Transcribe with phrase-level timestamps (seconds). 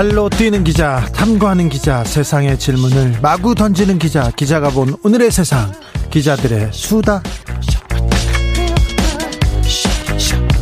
[0.00, 5.70] 발로 뛰는 기자, 탐구하는 기자, 세상의 질문을 마구 던지는 기자, 기자가 본 오늘의 세상,
[6.08, 7.22] 기자들의 수다.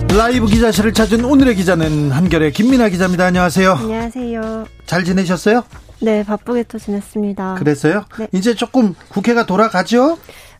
[0.08, 3.26] 라이브 기자실을 찾은 오늘의 기자는 한결의 김민아 기자입니다.
[3.26, 3.74] 안녕하세요.
[3.74, 4.66] 안녕하세요.
[4.86, 5.62] 잘 지내셨어요?
[6.00, 7.54] 네, 바쁘게 또 지냈습니다.
[7.60, 8.06] 그랬어요?
[8.18, 8.26] 네.
[8.32, 10.18] 이제 조금 국회가 돌아가죠?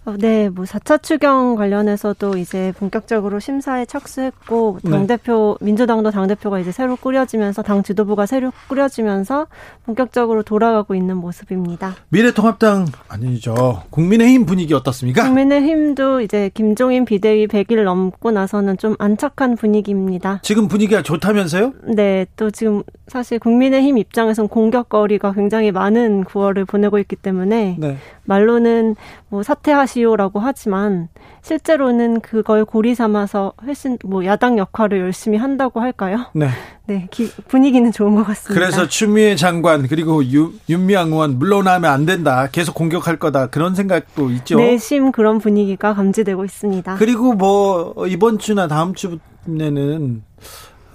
[0.08, 4.90] 어, 네, 뭐 4차 추경 관련해서도 이제 본격적으로 심사에 착수했고 네.
[4.90, 9.48] 당대표 민주당도 당대표가 이제 새로 꾸려지면서 당 지도부가 새로 꾸려지면서
[9.84, 11.94] 본격적으로 돌아가고 있는 모습입니다.
[12.08, 13.82] 미래통합당 아니죠.
[13.90, 15.24] 국민의힘 분위기 어떻습니까?
[15.24, 20.40] 국민의힘도 이제 김종인 비대위 100일 넘고 나서는 좀 안착한 분위기입니다.
[20.42, 21.74] 지금 분위기가 좋다면서요?
[21.94, 27.98] 네, 또 지금 사실 국민의힘 입장에선 공격거리가 굉장히 많은 9월을 보내고 있기 때문에 네.
[28.24, 28.96] 말로는
[29.28, 31.08] 뭐 사퇴하시 오라고 하지만
[31.42, 36.26] 실제로는 그걸 고리 삼아서 훨씬 뭐 야당 역할을 열심히 한다고 할까요?
[36.34, 36.48] 네.
[36.86, 38.54] 네, 기- 분위기는 좋은 것 같습니다.
[38.58, 42.48] 그래서 추미애 장관 그리고 유, 윤미향 의원 물러나면 안 된다.
[42.50, 43.48] 계속 공격할 거다.
[43.48, 44.56] 그런 생각도 있죠.
[44.58, 46.94] 내심 그런 분위기가 감지되고 있습니다.
[46.96, 50.22] 그리고 뭐 이번 주나 다음 주에는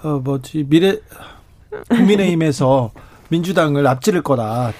[0.04, 0.98] 어 뭐지 미래
[1.90, 2.92] 국민의힘에서
[3.30, 4.74] 민주당을 앞지를 거다.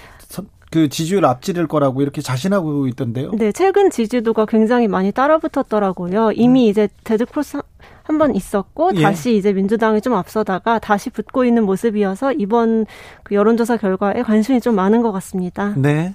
[0.74, 3.30] 선- 그 지지율 앞지를 거라고 이렇게 자신하고 있던데요.
[3.32, 6.32] 네, 최근 지지도가 굉장히 많이 따라붙었더라고요.
[6.34, 7.58] 이미 이제 dead cross
[8.02, 8.96] 한번 있었고 음.
[8.96, 9.02] 예.
[9.02, 12.84] 다시 이제 민주당이 좀 앞서다가 다시 붙고 있는 모습이어서 이번
[13.22, 15.72] 그 여론조사 결과에 관심이 좀 많은 것 같습니다.
[15.76, 16.14] 네.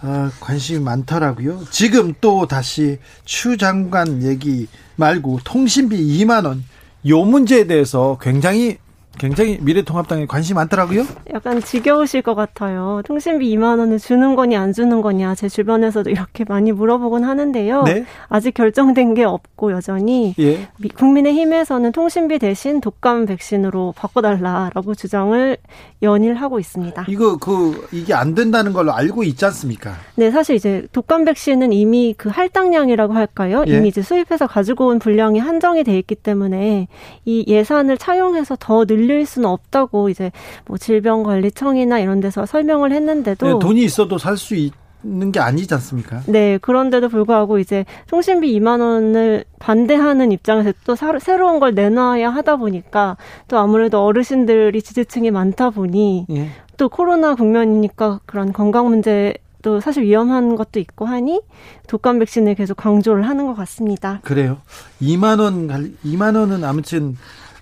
[0.00, 1.64] 아, 관심이 많더라고요.
[1.70, 6.64] 지금 또 다시 추 장관 얘기 말고 통신비 2만 원.
[7.06, 8.78] 요 문제에 대해서 굉장히
[9.18, 11.04] 굉장히 미래통합당에 관심이 많더라고요.
[11.34, 13.02] 약간 지겨우실 것 같아요.
[13.04, 17.82] 통신비 2만 원을 주는 거냐 안 주는 거냐 제 주변에서도 이렇게 많이 물어보곤 하는데요.
[17.84, 18.04] 네.
[18.28, 20.68] 아직 결정된 게 없고 여전히 예.
[20.78, 25.56] 미- 국민의힘에서는 통신비 대신 독감 백신으로 바꿔달라라고 주장을
[26.02, 27.04] 연일 하고 있습니다.
[27.08, 29.94] 이거 그 이게 안 된다는 걸로 알고 있지 않습니까?
[30.14, 33.64] 네, 사실 이제 독감 백신은 이미 그 할당량이라고 할까요?
[33.66, 33.76] 예.
[33.78, 36.86] 이미 이제 수입해서 가지고 온 분량이 한정이 돼 있기 때문에
[37.24, 40.30] 이 예산을 차용해서 더 늘릴 수는 없다고 이제
[40.66, 46.20] 뭐 질병관리청이나 이런 데서 설명을 했는데도 네, 돈이 있어도 살수 있는 게 아니지 않습니까?
[46.26, 52.56] 네, 그런데도 불구하고 이제 통신비 2만 원을 반대하는 입장에서 또 사- 새로운 걸 내놔야 하다
[52.56, 53.16] 보니까
[53.48, 56.50] 또 아무래도 어르신들이 지지층이 많다 보니 예.
[56.76, 61.40] 또 코로나 국면이니까 그런 건강 문제도 사실 위험한 것도 있고 하니
[61.88, 64.20] 독감 백신을 계속 강조를 하는 것 같습니다.
[64.22, 64.58] 그래요.
[65.02, 67.16] 2만 원, 갈- 2만 원은 아무튼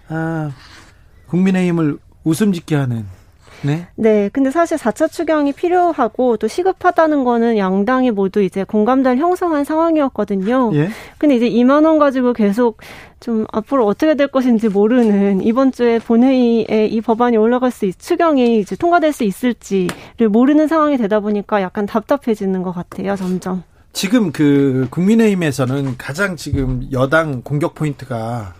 [0.09, 0.51] 아,
[1.29, 3.05] 국민의힘을 웃음 짓게 하는
[3.63, 3.87] 네.
[3.97, 10.71] 네, 근데 사실 4차 추경이 필요하고 또 시급하다는 거는 양당이 모두 이제 공감대를 형성한 상황이었거든요.
[10.75, 10.91] 예.
[11.19, 12.79] 근데 이제 2만 원 가지고 계속
[13.19, 18.61] 좀 앞으로 어떻게 될 것인지 모르는 이번 주에 본회의에 이 법안이 올라갈 수 있, 추경이
[18.61, 23.63] 이제 통과될 수 있을지를 모르는 상황이 되다 보니까 약간 답답해지는 것 같아요, 점점.
[23.93, 28.53] 지금 그 국민의힘에서는 가장 지금 여당 공격 포인트가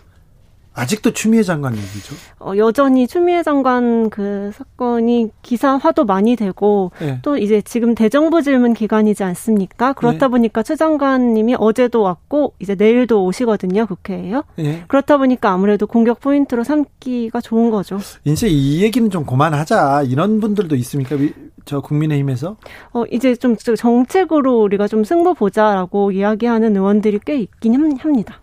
[0.77, 2.13] 아직도 추미애 장관 얘기죠.
[2.39, 7.17] 어, 여전히 추미애 장관 그 사건이 기사화도 많이 되고 예.
[7.23, 9.93] 또 이제 지금 대정부 질문 기간이지 않습니까?
[9.93, 10.31] 그렇다 네.
[10.31, 14.43] 보니까 추 장관님이 어제도 왔고 이제 내일도 오시거든요, 국회에요.
[14.59, 14.83] 예.
[14.87, 17.97] 그렇다 보니까 아무래도 공격 포인트로 삼기가 좋은 거죠.
[18.23, 20.03] 이제 이 얘기는 좀 그만하자.
[20.03, 21.15] 이런 분들도 있습니까?
[21.15, 21.33] 미-
[21.65, 22.55] 저 국민의힘에서?
[22.93, 28.39] 어, 이제 좀 정책으로 우리가 좀 승부 보자라고 이야기하는 의원들이 꽤 있긴 함- 합니다.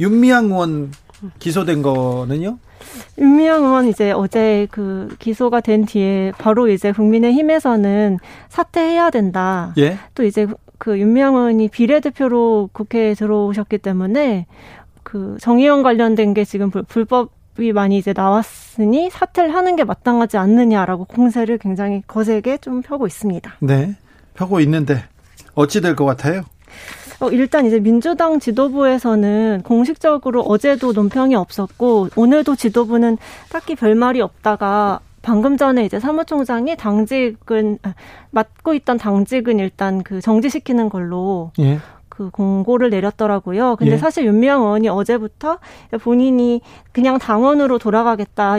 [0.00, 0.92] 윤미향 의원
[1.38, 2.58] 기소된 거는요?
[3.18, 9.72] 윤미향 의원 이제 어제 그 기소가 된 뒤에 바로 이제 국민의힘에서는 사퇴해야 된다.
[9.78, 9.98] 예.
[10.14, 10.46] 또 이제
[10.78, 14.46] 그 윤미향 의원이 비례대표로 국회에 들어오셨기 때문에
[15.02, 21.04] 그 정의원 관련된 게 지금 불- 불법이 많이 이제 나왔으니 사퇴를 하는 게 마땅하지 않느냐라고
[21.04, 23.52] 공세를 굉장히 거세게 좀 펴고 있습니다.
[23.60, 23.94] 네.
[24.34, 25.04] 펴고 있는데
[25.54, 26.42] 어찌 될 것 같아요?
[27.22, 33.16] 어, 일단 이제 민주당 지도부에서는 공식적으로 어제도 논평이 없었고 오늘도 지도부는
[33.48, 37.94] 딱히 별 말이 없다가 방금 전에 이제 사무총장이 당직은 아,
[38.32, 41.78] 맡고 있던 당직은 일단 그 정지시키는 걸로 예.
[42.08, 43.76] 그 공고를 내렸더라고요.
[43.76, 43.98] 근데 예.
[43.98, 45.58] 사실 윤미향 의원이 어제부터
[46.00, 46.60] 본인이
[46.90, 48.56] 그냥 당원으로 돌아가겠다.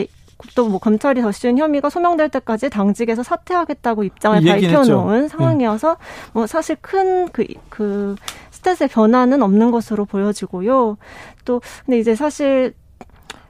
[0.56, 5.38] 또 뭐 검찰이 덧씌운 혐의가 소명될 때까지 당직에서 사퇴하겠다고 입장을 밝혀놓은 했죠.
[5.38, 5.98] 상황이어서
[6.34, 8.16] 뭐 사실 큰 그그 그
[8.52, 10.98] 스탯의 변화는 없는 것으로 보여지고요.
[11.46, 12.74] 또 근데 이제 사실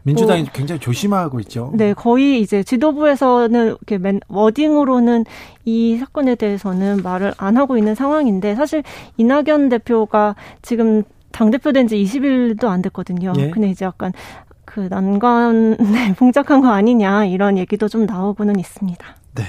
[0.03, 1.71] 민주당이 뭐, 굉장히 조심하고 있죠.
[1.75, 5.25] 네, 거의 이제 지도부에서는 이렇게 맨 워딩으로는
[5.65, 8.83] 이 사건에 대해서는 말을 안 하고 있는 상황인데 사실
[9.17, 13.33] 이낙연 대표가 지금 당 대표 된 지 20일도 안 됐거든요.
[13.37, 13.49] 예?
[13.49, 14.11] 근데 이제 약간
[14.73, 19.05] 그 난관에 봉착한 거 아니냐 이런 얘기도 좀 나오고는 있습니다.
[19.35, 19.43] 네.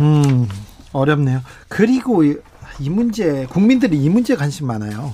[0.00, 0.48] 음,
[0.92, 1.42] 어렵네요.
[1.68, 2.36] 그리고 이,
[2.80, 5.12] 이 문제 국민들이 이 문제 관심 많아요.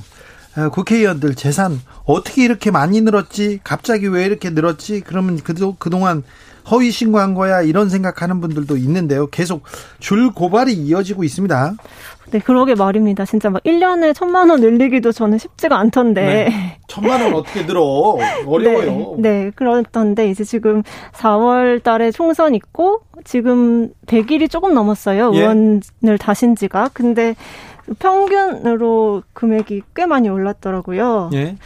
[0.56, 3.60] 어, 국회의원들 재산 어떻게 이렇게 많이 늘었지?
[3.64, 5.00] 갑자기 왜 이렇게 늘었지?
[5.00, 6.22] 그러면 그도, 그동안
[6.70, 7.62] 허위 신고한 거야?
[7.62, 9.26] 이런 생각하는 분들도 있는데요.
[9.26, 9.62] 계속
[9.98, 11.74] 줄 고발이 이어지고 있습니다.
[12.30, 13.24] 네, 그러게 말입니다.
[13.24, 16.24] 진짜 막 1년에 천만 원 늘리기도 저는 쉽지가 않던데.
[16.24, 16.78] 네.
[16.86, 17.82] 천만 원 어떻게 늘어?
[18.46, 19.16] 어려워요.
[19.18, 20.82] 네, 네, 그렇던데 이제 지금
[21.12, 25.32] 4월 달에 총선 있고 지금 100일이 조금 넘었어요.
[25.34, 25.40] 예.
[25.40, 26.90] 의원을 다신 지가.
[26.92, 27.34] 근데
[27.98, 31.30] 평균으로 금액이 꽤 많이 올랐더라고요.
[31.34, 31.56] 예.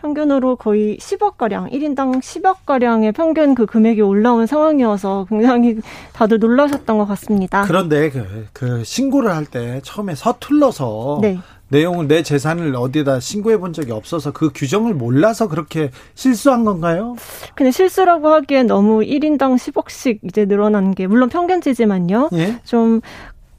[0.00, 5.76] 평균으로 거의 10억 가량, 1인당 10억 가량의 평균 그 금액이 올라온 상황이어서 굉장히
[6.12, 7.62] 다들 놀라셨던 것 같습니다.
[7.66, 11.38] 그런데 그, 그 신고를 할 때 처음에 서툴러서 네.
[11.70, 17.16] 내용을 내 재산을 어디에다 신고해 본 적이 없어서 그 규정을 몰라서 그렇게 실수한 건가요?
[17.54, 22.28] 근데 실수라고 하기엔 너무 1인당 10억씩 이제 늘어난 게 물론 평균치지만요.
[22.34, 22.58] 예?
[22.64, 23.00] 좀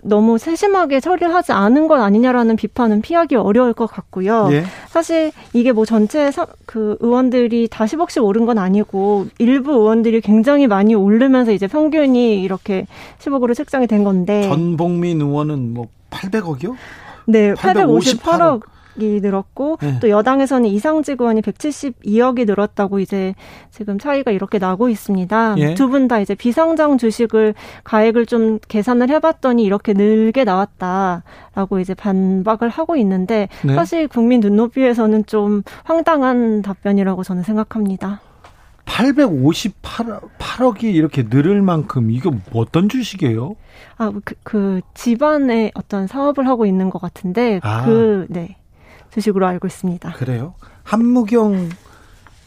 [0.04, 4.50] 너무 세심하게 처리를 하지 않은 것 아니냐라는 비판은 피하기 어려울 것 같고요.
[4.52, 4.64] 예.
[4.88, 10.68] 사실 이게 뭐 전체 사, 그 의원들이 다 10억씩 오른 건 아니고 일부 의원들이 굉장히
[10.68, 12.86] 많이 오르면서 이제 평균이 이렇게
[13.20, 16.76] 10억으로 책정이 된 건데 전복민 의원은 뭐 800억이요?
[17.28, 18.20] 네, 858억.
[18.20, 18.62] 858억.
[18.98, 20.00] 이 늘었고 네.
[20.00, 23.36] 또 여당에서는 이상직 의원이 172억이 늘었다고 이제
[23.72, 25.56] 지금 차이가 이렇게 나고 있습니다.
[25.58, 25.74] 예.
[25.76, 27.54] 두분 다 이제 비상장 주식을
[27.84, 33.76] 가액을 좀 계산을 해봤더니 이렇게 늘게 나왔다라고 이제 반박을 하고 있는데 네.
[33.76, 38.22] 사실 국민 눈높이에서는 좀 황당한 답변이라고 저는 생각합니다.
[38.86, 43.56] 858억이 이렇게 늘을 만큼 이거 어떤 주식이에요?
[43.98, 47.86] 아, 그, 그 집안에 어떤 사업을 하고 있는 것 같은데 아.
[47.86, 48.58] 그 네.
[49.12, 50.12] 주식으로 알고 있습니다.
[50.14, 50.54] 그래요?
[50.84, 51.70] 한무경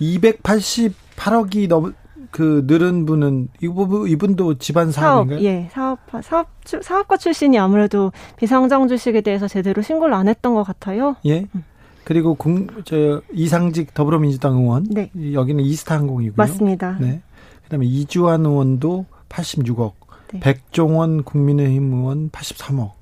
[0.00, 1.94] 288억이 넘,
[2.30, 5.38] 그 늘은 분은 이분 이분도 집안 사업인가요?
[5.38, 10.64] 사업, 예, 사업 사업 사업가 출신이 아무래도 비상장 주식에 대해서 제대로 신고를 안 했던 것
[10.64, 11.16] 같아요.
[11.26, 11.46] 예.
[11.54, 11.64] 음.
[12.04, 15.10] 그리고 공, 저 이상직 더불어민주당 의원, 네.
[15.32, 16.34] 여기는 이스타 항공이고요.
[16.36, 16.98] 맞습니다.
[17.00, 17.22] 네.
[17.64, 19.92] 그다음에 이주환 의원도 86억,
[20.32, 20.40] 네.
[20.40, 23.01] 백종원 국민의힘 의원 83억.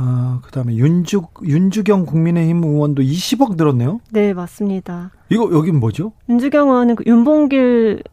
[0.00, 3.98] 아, 그다음에 윤주 윤주경 국민의힘 의원도 20억 늘었네요.
[4.12, 5.10] 네, 맞습니다.
[5.28, 6.12] 이거 여긴 뭐죠?
[6.28, 8.04] 윤주경 의원은 그 윤봉길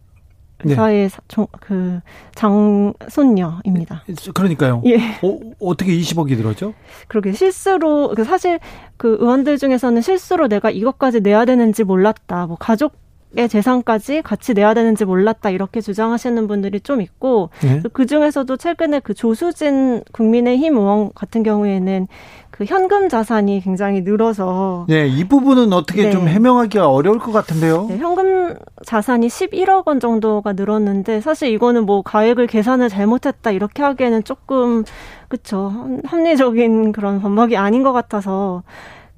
[0.73, 1.45] 사의 네.
[1.59, 1.99] 그
[2.33, 4.03] 장손녀입니다.
[4.33, 4.81] 그러니까요.
[4.87, 4.97] 예.
[5.21, 6.73] 어, 어떻게 20억이 들었죠?
[7.07, 8.59] 그러게 실수로 그 사실
[8.97, 12.47] 그 의원들 중에서는 실수로 내가 이것까지 내야 되는지 몰랐다.
[12.47, 12.93] 뭐 가족
[13.37, 17.81] 의 재산까지 같이 내야 되는지 몰랐다 이렇게 주장하시는 분들이 좀 있고 네.
[17.91, 22.07] 그 중에서도 최근에 그 조수진 국민의힘 의원 같은 경우에는
[22.49, 26.11] 그 현금 자산이 굉장히 늘어서 네, 이 부분은 어떻게 네.
[26.11, 27.87] 좀 해명하기가 어려울 것 같은데요.
[27.89, 28.55] 네, 현금
[28.85, 34.85] 자산이 11억 원 정도가 늘었는데 사실 이거는 뭐 가액을 계산을 잘못했다 이렇게 하기에는 조금
[35.27, 35.73] 그쵸
[36.05, 38.63] 합리적인 그런 반박이 아닌 것 같아서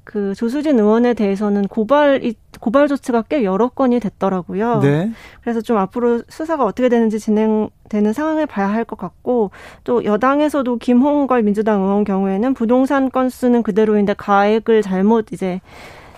[0.07, 4.79] 그 조수진 의원에 대해서는 고발이 고발 조치가 꽤 여러 건이 됐더라고요.
[4.79, 5.11] 네.
[5.41, 9.51] 그래서 좀 앞으로 수사가 어떻게 되는지 진행되는 상황을 봐야 할 것 같고
[9.83, 15.59] 또 여당에서도 김홍걸 민주당 의원 경우에는 부동산 건수는 그대로인데 가액을 잘못 이제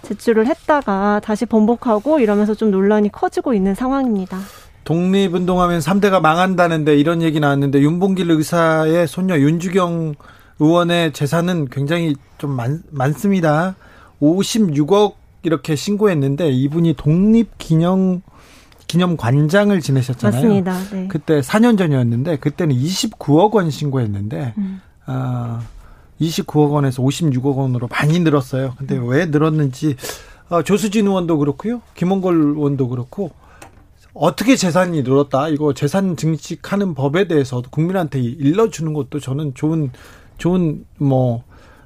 [0.03, 4.37] 제출을 했다가 다시 번복하고 이러면서 좀 논란이 커지고 있는 상황입니다.
[4.83, 10.13] 독립운동하면 3대가 망한다는데 이런 얘기 나왔는데 윤봉길 의사의 손녀 윤주경
[10.59, 13.75] 의원의 재산은 굉장히 좀 많, 많습니다.
[14.21, 15.13] 56억
[15.43, 18.21] 이렇게 신고했는데 이분이 독립기념
[18.87, 20.41] 기념관장을 지내셨잖아요.
[20.41, 20.79] 맞습니다.
[20.91, 21.07] 네.
[21.07, 24.81] 그때 4년 전이었는데 그때는 29억 원 신고했는데 음.
[25.05, 25.61] 아
[26.19, 28.73] 29억 원에서 56억 원으로 많이 늘었어요.
[28.77, 29.07] 근데 음.
[29.07, 29.95] 왜 늘었는지
[30.49, 31.81] 어, 조수진 의원도 그렇고요.
[31.95, 33.31] 김원걸 의원도 그렇고
[34.13, 35.49] 어떻게 재산이 늘었다.
[35.49, 39.91] 이거 재산 증식하는 법에 대해서 국민한테 일러주는 것도 저는 좋은
[40.39, 41.43] 좋은 뭐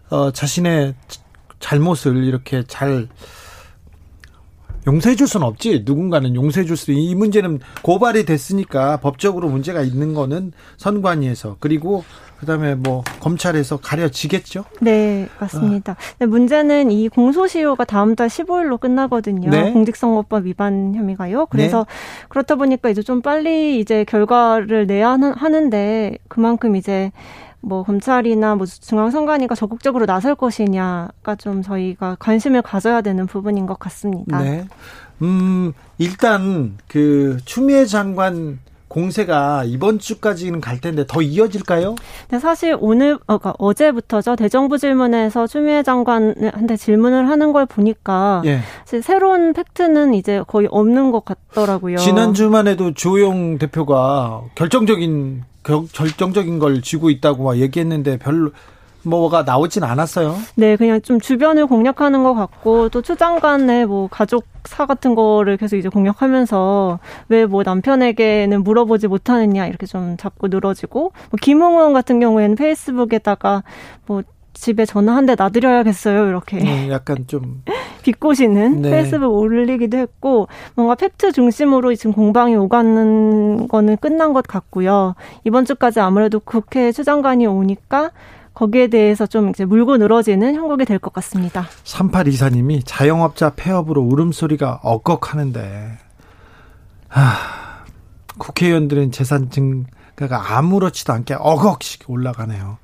[0.10, 0.96] 어, 자신의
[1.60, 3.08] 잘못을 이렇게 잘
[4.86, 5.84] 용서해 줄 수는 없지.
[5.86, 6.92] 누군가는 용서해 줄 수.
[6.92, 12.04] 이 문제는 고발이 됐으니까 법적으로 문제가 있는 거는 선관위에서 그리고
[12.40, 14.66] 그다음에 뭐 검찰에서 가려지겠죠?
[14.82, 15.96] 네, 맞습니다.
[16.20, 16.26] 아.
[16.26, 19.50] 문제는 이 공소시효가 다음 달 15일로 끝나거든요.
[19.50, 19.72] 네.
[19.72, 21.46] 공직선거법 위반 혐의가요.
[21.46, 22.26] 그래서 네.
[22.28, 27.14] 그렇다 보니까 이제 좀 빨리 이제 결과를 내야 하는데 그만큼 이제
[27.64, 34.42] 뭐 검찰이나 뭐 중앙선관위가 적극적으로 나설 것이냐가 좀 저희가 관심을 가져야 되는 부분인 것 같습니다.
[34.42, 34.68] 네.
[35.22, 41.96] 음, 일단 그 추미애 장관 공세가 이번 주까지는 갈 텐데 더 이어질까요?
[42.30, 48.60] 네, 사실 오늘 어, 그러니까 어제부터죠 대정부 질문에서 추미애 장관한테 질문을 하는 걸 보니까 예.
[49.02, 51.98] 새로운 팩트는 이제 거의 없는 것 같더라고요.
[51.98, 58.52] 지난 주만 해도 주호영 대표가 결정적인 결정적인 걸 쥐고 있다고 막 얘기했는데 별로
[59.06, 60.38] 뭐가 나오진 않았어요.
[60.56, 65.90] 네, 그냥 좀 주변을 공략하는 것 같고 또 추장관의 뭐 가족사 같은 거를 계속 이제
[65.90, 72.56] 공략하면서 왜 뭐 남편에게는 물어보지 못하느냐 이렇게 좀 자꾸 늘어지고 뭐 김웅 의원 같은 경우에는
[72.56, 73.64] 페이스북에다가
[74.06, 77.64] 뭐 집에 전화 한 대 놔드려야겠어요 이렇게 네, 약간 좀
[78.04, 78.92] 비꼬시는 네.
[78.92, 86.00] 페이스북 올리기도 했고 뭔가 팩트 중심으로 지금 공방이 오가는 거는 끝난 것 같고요 이번 주까지
[86.02, 88.12] 아무래도 국회 추장관이 오니까
[88.54, 91.66] 거기에 대해서 좀 이제 물고 늘어지는 형국이 될 것 같습니다.
[91.86, 95.98] 3824님이 자영업자 폐업으로 울음소리가 억걱하는데
[97.08, 97.32] 하,
[98.38, 102.78] 국회의원들은 재산 증가가 아무렇지도 않게 억억씩 올라가네요.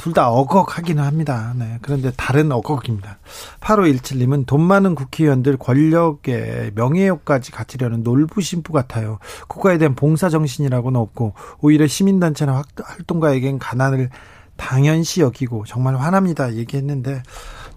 [0.00, 1.52] 둘다 억억하기는 합니다.
[1.56, 1.78] 네.
[1.82, 3.18] 그런데 다른 억억입니다.
[3.60, 9.18] 8517님은 돈 많은 국회의원들 권력에 명예욕까지 갖추려는 놀부심부 같아요.
[9.46, 14.08] 국가에 대한 봉사정신이라고는 없고 오히려 시민단체나 활동가에겐 가난을
[14.56, 17.22] 당연시 여기고 정말 화납니다 얘기했는데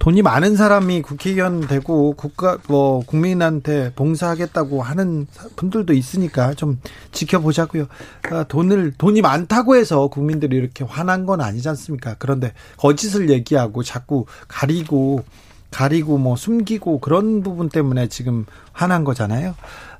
[0.03, 6.81] 돈이 많은 사람이 국회의원 되고 국가 뭐 국민한테 봉사하겠다고 하는 분들도 있으니까 좀
[7.13, 7.87] 지켜보자고요.
[8.29, 12.17] 아, 돈을 돈이 많다고 해서 국민들이 이렇게 화난 건 아니지 않습니까?
[12.19, 15.23] 그런데 거짓을 얘기하고 자꾸 가리고
[15.71, 19.55] 가리고 뭐 숨기고 그런 부분 때문에 지금 화난 거잖아요.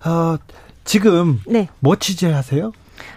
[0.06, 0.38] 어,
[0.84, 1.70] 지금 네.
[1.80, 2.74] 뭐 취재하세요?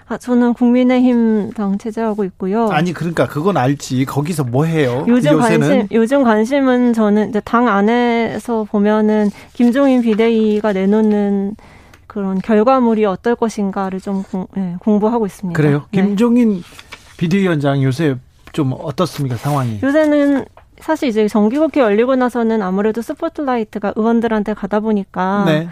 [0.09, 2.69] 아, 저는 국민의힘 당 체제하고 있고요.
[2.69, 4.05] 아니 그러니까 그건 알지.
[4.05, 5.05] 거기서 뭐 해요?
[5.09, 5.61] 요즘 요새는?
[5.69, 11.57] 관심 요즘 관심은 저는 이제 당 안에서 보면은 김종인 비대위가 내놓는
[12.07, 15.57] 그런 결과물이 어떨 것인가를 좀 공, 네, 공부하고 있습니다.
[15.61, 15.85] 그래요?
[15.91, 16.03] 네.
[16.03, 16.63] 김종인
[17.17, 18.17] 비대위원장 요새
[18.53, 19.81] 좀 어떻습니까 상황이?
[19.83, 20.45] 요새는
[20.79, 25.69] 사실 이제 정기국회 열리고 나서는 아무래도 스포트라이트가 의원들한테 가다 보니까 네.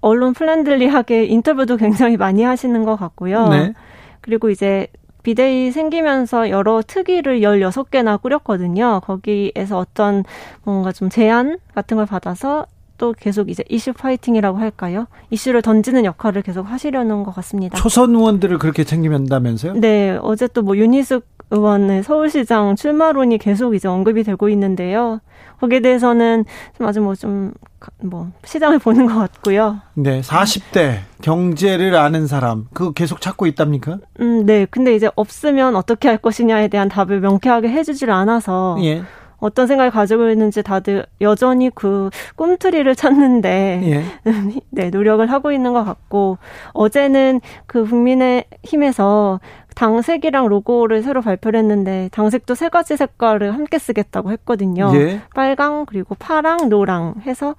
[0.00, 3.48] 언론 friendly하게 인터뷰도 굉장히 많이 하시는 것 같고요.
[3.48, 3.72] 네.
[4.20, 4.86] 그리고 이제
[5.22, 9.00] 비대위 생기면서 여러 특위를 16개나 꾸렸거든요.
[9.04, 10.24] 거기에서 어떤
[10.64, 12.66] 뭔가 좀 제안 같은 걸 받아서
[12.98, 15.06] 또 계속 이제 issue fighting이라고 할까요?
[15.30, 17.76] 이슈를 던지는 역할을 계속 하시려는 것 같습니다.
[17.78, 19.74] 초선 의원들을 그렇게 챙기신다면서요?
[19.74, 25.20] 네, 어제 또 뭐 윤희숙 의원의 서울시장 출마론이 계속 이제 언급이 되고 있는데요.
[25.60, 26.44] 거기에 대해서는
[26.76, 29.80] 좀 아주 뭐좀뭐 시장을 보는 것 같고요.
[29.94, 33.98] 네, 40대 경제를 아는 사람 그거 계속 찾고 있답니까?
[34.20, 34.66] 음, 네.
[34.70, 39.02] 근데 이제 없으면 어떻게 할 것이냐에 대한 답을 명쾌하게 해주질 않아서 예.
[39.38, 44.04] 어떤 생각을 가지고 있는지 다들 여전히 그 꿈틀이를 찾는데 예.
[44.70, 46.38] 네 노력을 하고 있는 것 같고
[46.72, 49.40] 어제는 그 국민의 힘에서
[49.74, 54.90] 당색이랑 로고를 새로 발표를 했는데 당색도 세 가지 색깔을 함께 쓰겠다고 했거든요.
[54.94, 55.20] 예.
[55.34, 57.54] 빨강 그리고 파랑 노랑 해서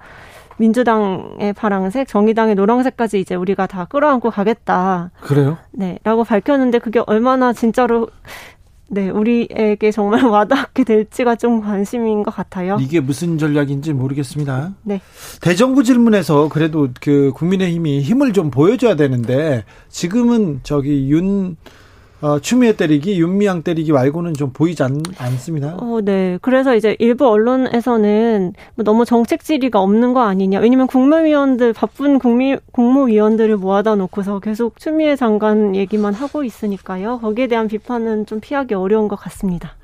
[0.58, 5.10] 민주당의 파랑색, 정의당의 노란색까지 이제 우리가 다 끌어안고 가겠다.
[5.22, 5.56] 그래요?
[5.72, 8.08] 네, 라고 밝혔는데 그게 얼마나 진짜로
[8.92, 12.76] 네, 우리에게 정말 와닿게 될지가 좀 관심인 것 같아요.
[12.80, 14.74] 이게 무슨 전략인지 모르겠습니다.
[14.82, 15.00] 네.
[15.40, 21.56] 대정부 질문에서 그래도 그 국민의힘이 힘을 좀 보여줘야 되는데 지금은 저기 윤
[22.22, 25.76] 어, 추미애 때리기, 윤미향 때리기 말고는 좀 보이지 않, 않습니다.
[25.80, 26.38] 어, 네.
[26.42, 30.60] 그래서 이제 일부 언론에서는 뭐 너무 정책 질의가 없는 거 아니냐.
[30.60, 37.20] 왜냐면 국무위원들, 바쁜 국미, 국무위원들을 모아다 놓고서 계속 추미애 장관 얘기만 하고 있으니까요.
[37.20, 39.76] 거기에 대한 비판은 좀 피하기 어려운 것 같습니다.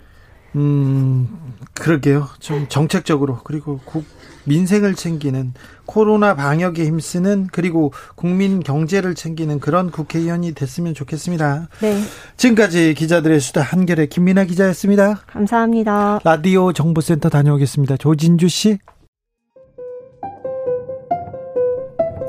[0.56, 1.28] 음,
[1.74, 2.28] 그러게요.
[2.40, 4.04] 좀 정책적으로 그리고 국,
[4.46, 5.52] 민생을 챙기는
[5.84, 11.68] 코로나 방역에 힘쓰는 그리고 국민 경제를 챙기는 그런 국회의원이 됐으면 좋겠습니다.
[11.80, 12.00] 네.
[12.36, 15.22] 지금까지 기자들의 수다 한결의 김민아 기자였습니다.
[15.26, 16.20] 감사합니다.
[16.24, 17.96] 라디오 정보센터 다녀오겠습니다.
[17.96, 18.78] 조진주 씨.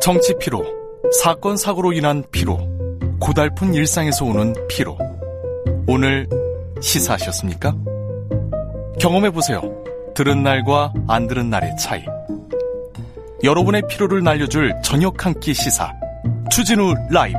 [0.01, 0.63] 정치 피로,
[1.21, 2.57] 사건 사고로 인한 피로,
[3.19, 4.97] 고달픈 일상에서 오는 피로.
[5.87, 6.27] 오늘
[6.81, 7.75] 시사하셨습니까?
[8.99, 9.76] 경험해 보세요.
[10.17, 12.03] 들은 날과 안 들은 날의 차이.
[13.43, 15.93] 여러분의 피로를 날려줄 저녁 한 끼 시사.
[16.49, 17.37] 추진우 라이브.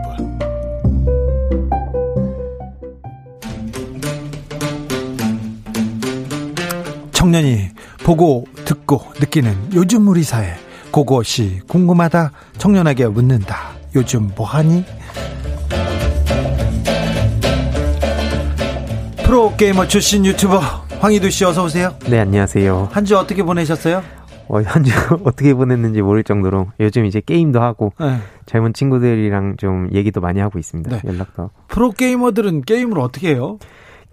[7.11, 7.71] 청년이
[8.05, 10.55] 보고 듣고 느끼는 요즘 우리 사회.
[10.93, 13.73] 그것이 궁금하다 청년에게 묻는다.
[13.97, 14.85] 요즘 뭐하니?
[19.25, 22.89] 프로게이머 출신 유튜버 황희두 씨 어서 오세요 네, 안녕하세요.
[22.93, 24.03] 한 주 어떻게 보내셨어요?
[24.49, 24.91] 어, 한주
[25.25, 28.17] 어떻게 보냈는지 모를 정도로 요즘 이제 게임도 하고 네.
[28.47, 30.91] 젊은 친구들이랑 좀 얘기도 많이 하고 있습니다.
[30.91, 31.03] 네.
[31.07, 31.53] 연락도 하고.
[31.69, 33.59] 프로 게이머들은 게임을 어떻게 해요?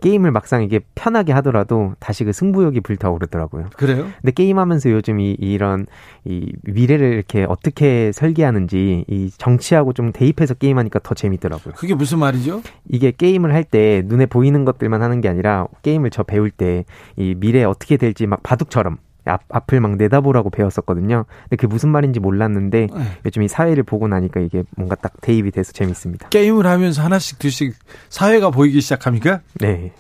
[0.01, 3.69] 게임을 막상 이게 편하게 하더라도 다시 그 승부욕이 불타오르더라고요.
[3.75, 4.07] 그래요?
[4.21, 5.87] 근데 게임하면서 요즘 이, 이런
[6.25, 11.73] 이 미래를 이렇게 어떻게 설계하는지 이 정치하고 좀 대입해서 게임하니까 더 재밌더라고요.
[11.75, 12.61] 그게 무슨 말이죠?
[12.89, 16.85] 이게 게임을 할 때 눈에 보이는 것들만 하는 게 아니라 게임을 저 배울 때
[17.17, 21.25] 이 미래 어떻게 될지 막 바둑처럼 앞, 앞을 막 내다보라고 배웠었거든요.
[21.43, 23.03] 근데 그게 무슨 말인지 몰랐는데 네.
[23.25, 26.29] 요즘 이 사회를 보고 나니까 이게 뭔가 딱 대입이 돼서 재밌습니다.
[26.29, 27.73] 게임을 하면서 하나씩 둘씩
[28.09, 29.41] 사회가 보이기 시작합니까?
[29.55, 29.91] 네.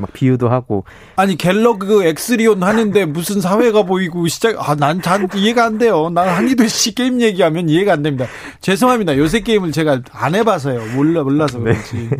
[0.00, 0.84] 막 비유도 하고
[1.16, 6.08] 아니 갤러그 엑스리온 하는데 무슨 사회가 보이고 시작 아난 잘 이해가 안 돼요.
[6.10, 8.26] 난 한기도 씨 게임 얘기하면 이해가 안 됩니다.
[8.60, 9.16] 죄송합니다.
[9.18, 10.94] 요새 게임을 제가 안 해봐서요.
[10.96, 12.10] 몰라 몰라서 그렇지.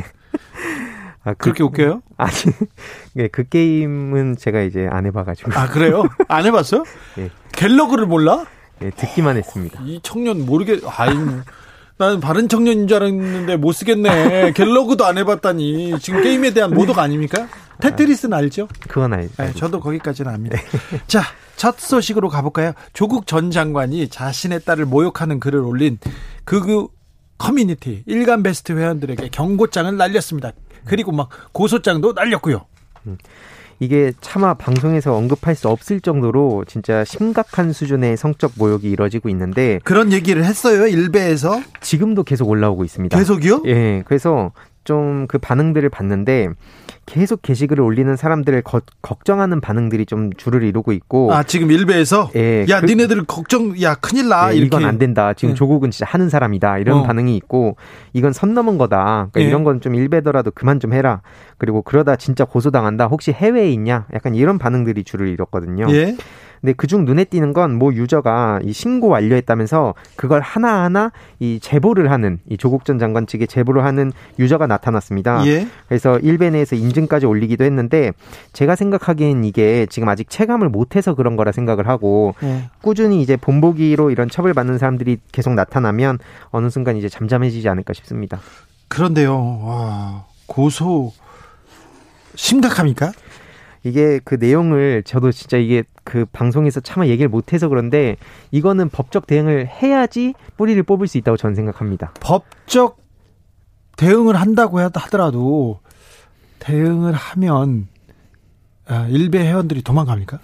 [1.22, 2.02] 아, 그, 그렇게 웃겨요?
[2.16, 2.32] 아니
[3.14, 6.04] 네, 그 게임은 제가 이제 안 해봐가지고 아 그래요?
[6.28, 6.84] 안 해봤어요?
[7.18, 7.30] 예.
[7.52, 8.46] 갤러그를 몰라?
[8.78, 9.80] 네, 듣기만 했습니다.
[9.84, 10.80] 이 청년 모르겠.
[10.86, 11.14] 아이
[11.98, 14.52] 나는 바른 청년인 줄 알았는데 못 쓰겠네.
[14.54, 17.46] 갤러그도 안 해봤다니 지금 게임에 대한 모독 아닙니까?
[17.80, 18.68] 테트리스는 알죠?
[18.88, 20.58] 그건 알, 네, 저도 거기까지는 압니다.
[21.06, 21.22] 자,
[21.56, 22.72] 첫 소식으로 가볼까요?
[22.92, 25.98] 조국 전 장관이 자신의 딸을 모욕하는 글을 올린
[26.44, 26.88] 극우
[27.36, 30.52] 커뮤니티 일간 베스트 회원들에게 경고장을 날렸습니다.
[30.86, 32.66] 그리고 막 고소장도 날렸고요.
[33.80, 40.12] 이게 차마 방송에서 언급할 수 없을 정도로 진짜 심각한 수준의 성적 모욕이 이뤄지고 있는데 그런
[40.12, 40.86] 얘기를 했어요.
[40.86, 43.16] 일베에서 지금도 계속 올라오고 있습니다.
[43.16, 43.62] 계속이요?
[43.66, 44.52] 예, 그래서
[44.84, 46.48] 좀 그 반응들을 봤는데
[47.06, 52.64] 계속 게시글을 올리는 사람들을 거- 걱정하는 반응들이 좀 줄을 이루고 있고 아 지금 일베에서 예,
[52.68, 55.32] 야 그- 니네들 걱정 야 큰일 나 예, 이렇게 이건 안 된다.
[55.34, 55.54] 지금 예.
[55.54, 56.78] 조국은 진짜 하는 사람이다.
[56.78, 57.02] 이런 어.
[57.02, 57.76] 반응이 있고
[58.12, 59.28] 이건 선 넘은 거다.
[59.32, 59.44] 그러니까 예.
[59.44, 61.22] 이런 건 좀 일배더라도 그만 좀 해라.
[61.58, 63.06] 그리고 그러다 진짜 고소당한다.
[63.06, 64.06] 혹시 해외에 있냐?
[64.14, 65.86] 약간 이런 반응들이 줄을 이뤘거든요.
[65.90, 66.16] 예.
[66.60, 72.38] 근데 그중 눈에 띄는 건 모 유저가 이 신고 완료했다면서 그걸 하나하나 이 제보를 하는
[72.48, 75.46] 이 조국 전 장관 측에 제보를 하는 유저가 나타났습니다.
[75.46, 75.66] 예.
[75.88, 78.12] 그래서 일베 내에서 인증까지 올리기도 했는데
[78.52, 82.68] 제가 생각하기엔 이게 지금 아직 체감을 못해서 그런 거라 생각을 하고 예.
[82.82, 86.18] 꾸준히 이제 본보기로 이런 처벌받는 사람들이 계속 나타나면
[86.50, 88.40] 어느 순간 이제 잠잠해지지 않을까 싶습니다.
[88.88, 89.60] 그런데요.
[89.62, 91.12] 와, 고소
[92.34, 93.12] 심각합니까?
[93.82, 98.16] 이게 그 내용을 저도 진짜 이게 그 방송에서 차마 얘기를 못해서 그런데
[98.50, 102.12] 이거는 법적 대응을 해야지 뿌리를 뽑을 수 있다고 저는 생각합니다.
[102.20, 102.98] 법적
[103.96, 105.80] 대응을 한다고 하더라도
[106.58, 107.88] 대응을 하면
[108.86, 110.38] 아, 일베 회원들이 도망갑니까?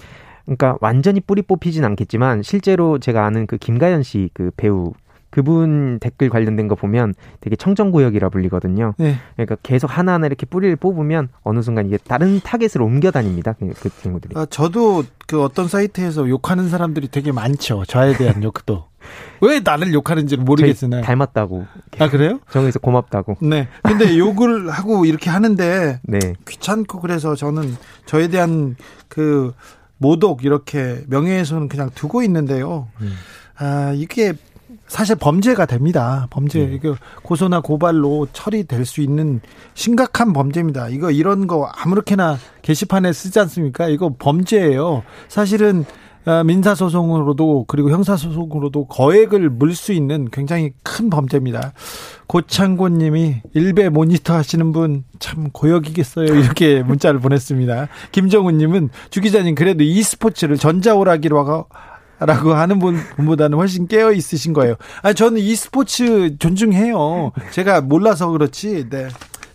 [0.45, 4.93] 그러니까 완전히 뿌리 뽑히진 않겠지만 실제로 제가 아는 그 김가연 씨 그 배우
[5.37, 8.95] 그분 댓글 관련된 거 보면 되게 청정구역이라 불리거든요.
[8.97, 9.17] 네.
[9.35, 13.53] 그러니까 계속 하나하나 이렇게 뿌리를 뽑으면 어느 순간 이게 다른 타겟으로 옮겨 다닙니다.
[13.59, 14.33] 그, 그 친구들이.
[14.35, 17.85] 아, 저도 그 어떤 사이트에서 욕하는 사람들이 되게 많죠.
[17.87, 18.87] 저에 대한 욕도.
[19.43, 21.03] 왜 나를 욕하는지 는 모르겠으나.
[21.03, 21.67] 닮았다고.
[21.99, 22.41] 아, 그래요?
[22.51, 23.37] 정에서 고맙다고.
[23.43, 23.69] 네.
[23.83, 26.19] 근데 욕을 하고 이렇게 하는데 네.
[26.49, 28.75] 귀찮고 그래서 저는 저에 대한
[29.09, 29.53] 그
[29.99, 32.89] 모독 이렇게 명예훼손은 그냥 두고 있는데요.
[33.03, 33.13] 음.
[33.59, 34.33] 아, 이게
[34.87, 36.27] 사실 범죄가 됩니다.
[36.31, 36.67] 범죄.
[36.67, 36.75] 네.
[36.75, 39.41] 이거 고소나 고발로 처리될 수 있는
[39.75, 40.89] 심각한 범죄입니다.
[40.89, 43.89] 이거 이런 거 아무렇게나 게시판에 쓰지 않습니까?
[43.89, 45.03] 이거 범죄예요.
[45.29, 45.85] 사실은
[46.29, 51.73] 아, 민사 소송으로도 그리고 형사 소송으로도 거액을 물 수 있는 굉장히 큰 범죄입니다.
[52.27, 56.27] 고창곤 님이 일베 모니터 하시는 분 참 고역이겠어요.
[56.27, 57.89] 이렇게 문자를 보냈습니다.
[58.13, 61.67] 김정훈 님은 주 기자님 그래도 e스포츠를 전자오락기로 하고
[62.19, 64.77] 라고 하는 분, 분보다는 훨씬 깨어 있으신 거예요.
[65.03, 67.33] 아, 저는 e스포츠 존중해요.
[67.53, 69.09] 제가 몰라서 그렇지, 네.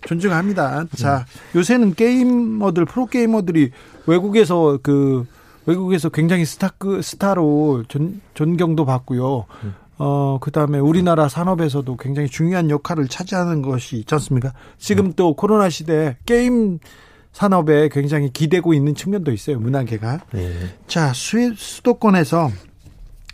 [0.05, 0.85] 존중합니다.
[0.95, 3.71] 자, 요새는 게이머들, 프로게이머들이
[4.07, 5.25] 외국에서 그,
[5.65, 9.45] 외국에서 굉장히 스타, 그, 스타로 존, 존경도 받고요.
[10.03, 14.53] 어, 그 다음에 우리나라 산업에서도 굉장히 중요한 역할을 차지하는 것이 있지 않습니까?
[14.79, 16.79] 지금 또 코로나 시대에 게임
[17.33, 19.59] 산업에 굉장히 기대고 있는 측면도 있어요.
[19.59, 20.21] 문화계가.
[20.31, 20.75] 네.
[20.87, 22.51] 자, 수, 수도권에서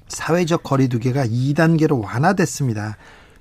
[0.08, 2.98] 사회적 거리두기가 2단계로 완화됐습니다.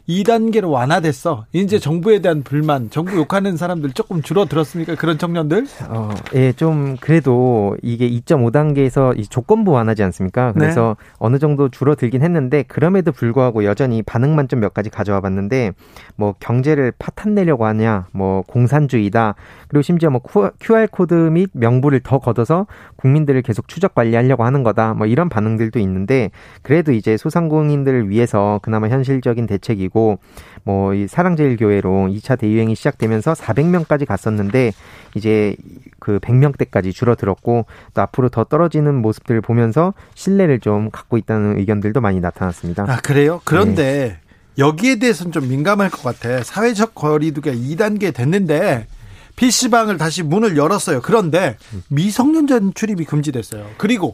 [0.08, 1.46] 2단계로 완화됐어.
[1.52, 4.94] 이제 정부에 대한 불만, 정부 욕하는 사람들 조금 줄어들었습니까?
[4.94, 5.66] 그런 청년들?
[5.88, 10.52] 어, 예, 좀 그래도 이게 2.5단계에서 이 조건부 완화지 않습니까?
[10.52, 11.06] 그래서 네.
[11.18, 15.72] 어느 정도 줄어들긴 했는데 그럼에도 불구하고 여전히 반응 만점 몇 가지 가져와 봤는데
[16.14, 19.34] 뭐 경제를 파탄 내려고 하냐, 뭐 공산주의다.
[19.68, 20.20] 그리고 심지어 뭐
[20.60, 22.66] QR 코드 및 명부를 더 걷어서
[22.96, 24.94] 국민들을 계속 추적 관리하려고 하는 거다.
[24.94, 26.30] 뭐 이런 반응들도 있는데
[26.62, 34.72] 그래도 이제 소상공인들을 위해서 그나마 현실적인 대책이고 뭐 이 사랑제일교회로 2차 대유행이 시작되면서 400명까지 갔었는데
[35.14, 35.56] 이제
[36.00, 42.20] 그 100명대까지 줄어들었고 또 앞으로 더 떨어지는 모습들을 보면서 신뢰를 좀 갖고 있다는 의견들도 많이
[42.20, 42.84] 나타났습니다.
[42.88, 43.40] 아, 그래요?
[43.44, 44.18] 그런데 네.
[44.58, 46.42] 여기에 대해서는 좀 민감할 것 같아.
[46.42, 48.88] 사회적 거리두기가 2단계 됐는데
[49.36, 51.00] PC방을 다시 문을 열었어요.
[51.02, 53.66] 그런데 미성년자 출입이 금지됐어요.
[53.76, 54.12] 그리고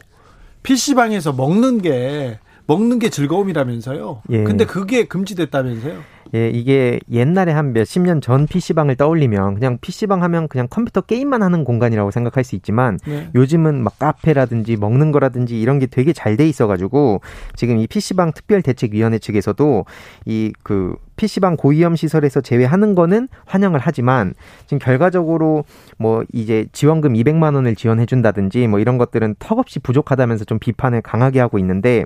[0.61, 4.23] PC방에서 먹는 게 먹는 게 즐거움이라면서요.
[4.29, 4.43] 예.
[4.43, 6.12] 근데 그게 금지됐다면서요.
[6.33, 11.43] 예, 이게 옛날에 한 몇십 년 전 PC방을 떠올리면 그냥 PC방 하면 그냥 컴퓨터 게임만
[11.43, 13.29] 하는 공간이라고 생각할 수 있지만 네.
[13.35, 17.21] 요즘은 막 카페라든지 먹는 거라든지 이런 게 되게 잘 돼 있어 가지고
[17.55, 19.85] 지금 이 PC방 특별 대책 위원회 측에서도
[20.25, 24.33] 이그 PC방 고위험 시설에서 제외하는 거는 환영을 하지만
[24.65, 25.63] 지금 결과적으로
[25.99, 31.39] 뭐 이제 지원금 200만 원을 지원해 준다든지 뭐 이런 것들은 턱없이 부족하다면서 좀 비판을 강하게
[31.39, 32.05] 하고 있는데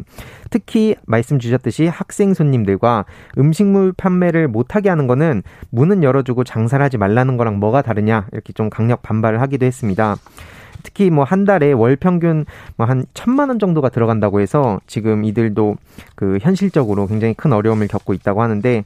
[0.50, 3.06] 특히 말씀 주셨듯이 학생 손님들과
[3.38, 8.28] 음식물 판 매를 못 하게 하는 거는 문은 열어주고 장사를 하지 말라는 거랑 뭐가 다르냐
[8.32, 10.18] 이렇게 좀 강력 반발을 하기도 했습니다.
[10.88, 12.46] 특히 뭐 한 달에 월 평균
[12.78, 15.76] 뭐 한 천만 원 정도가 들어간다고 해서 지금 이들도
[16.16, 18.86] 그 현실적으로 굉장히 큰 어려움을 겪고 있다고 하는데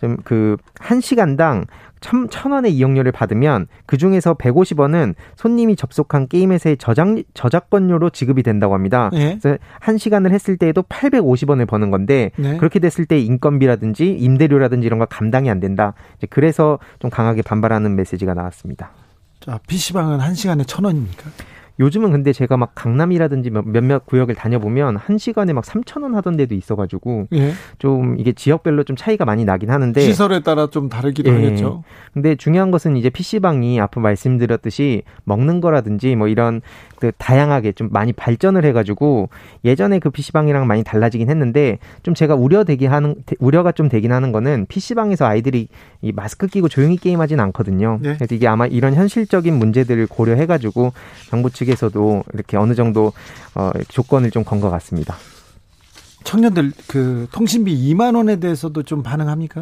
[0.00, 1.64] 좀 그 한 시간당
[2.00, 8.74] 천, 천 원의 이용료를 받으면 그 중에서 150원은 손님이 접속한 게임에서의 저작, 저작권료로 지급이 된다고
[8.74, 9.10] 합니다.
[9.12, 9.38] 네.
[9.42, 12.56] 그래서 한 시간을 했을 때에도 850원을 버는 건데 네.
[12.58, 15.94] 그렇게 됐을 때 인건비라든지 임대료라든지 이런 거 감당이 안 된다.
[16.30, 18.92] 그래서 좀 강하게 반발하는 메시지가 나왔습니다.
[19.48, 21.30] 자, PC방은 한 시간에 천 원입니까?
[21.80, 26.54] 요즘은 근데 제가 막 강남이라든지 몇몇 구역을 다녀보면 한 시간에 막 3천 원 하던 데도
[26.54, 27.52] 있어가지고 예.
[27.78, 31.34] 좀 이게 지역별로 좀 차이가 많이 나긴 하는데 시설에 따라 좀 다르기도 예.
[31.34, 31.84] 하겠죠.
[32.12, 36.60] 근데 중요한 것은 이제 PC방이 앞서 말씀드렸듯이 먹는 거라든지 뭐 이런
[36.98, 39.28] 그 다양하게 좀 많이 발전을 해가지고
[39.64, 44.66] 예전에 그 PC방이랑 많이 달라지긴 했는데 좀 제가 우려되게 하는 우려가 좀 되긴 하는 거는
[44.68, 45.68] PC방에서 아이들이
[46.02, 48.00] 이 마스크 끼고 조용히 게임하진 않거든요.
[48.02, 48.14] 네.
[48.16, 50.92] 그래서 이게 아마 이런 현실적인 문제들을 고려해가지고
[51.28, 53.12] 정부 측에서도 이렇게 어느 정도
[53.54, 55.14] 어, 조건을 좀 건 것 같습니다.
[56.24, 59.60] 청년들 그 통신비 2만 원에 대해서도 좀 반응합니까?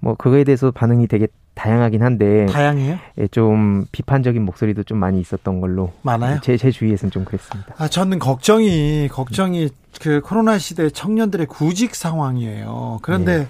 [0.00, 2.98] 뭐 그거에 대해서 반응이 되게 다양하긴 한데 다양해요?
[3.18, 6.38] 예, 좀 비판적인 목소리도 좀 많이 있었던 걸로 많아요.
[6.42, 7.74] 제, 제 주위에서는 좀 그랬습니다.
[7.78, 12.98] 아 저는 걱정이 걱정이 그 코로나 시대 청년들의 구직 상황이에요.
[13.02, 13.48] 그런데 네.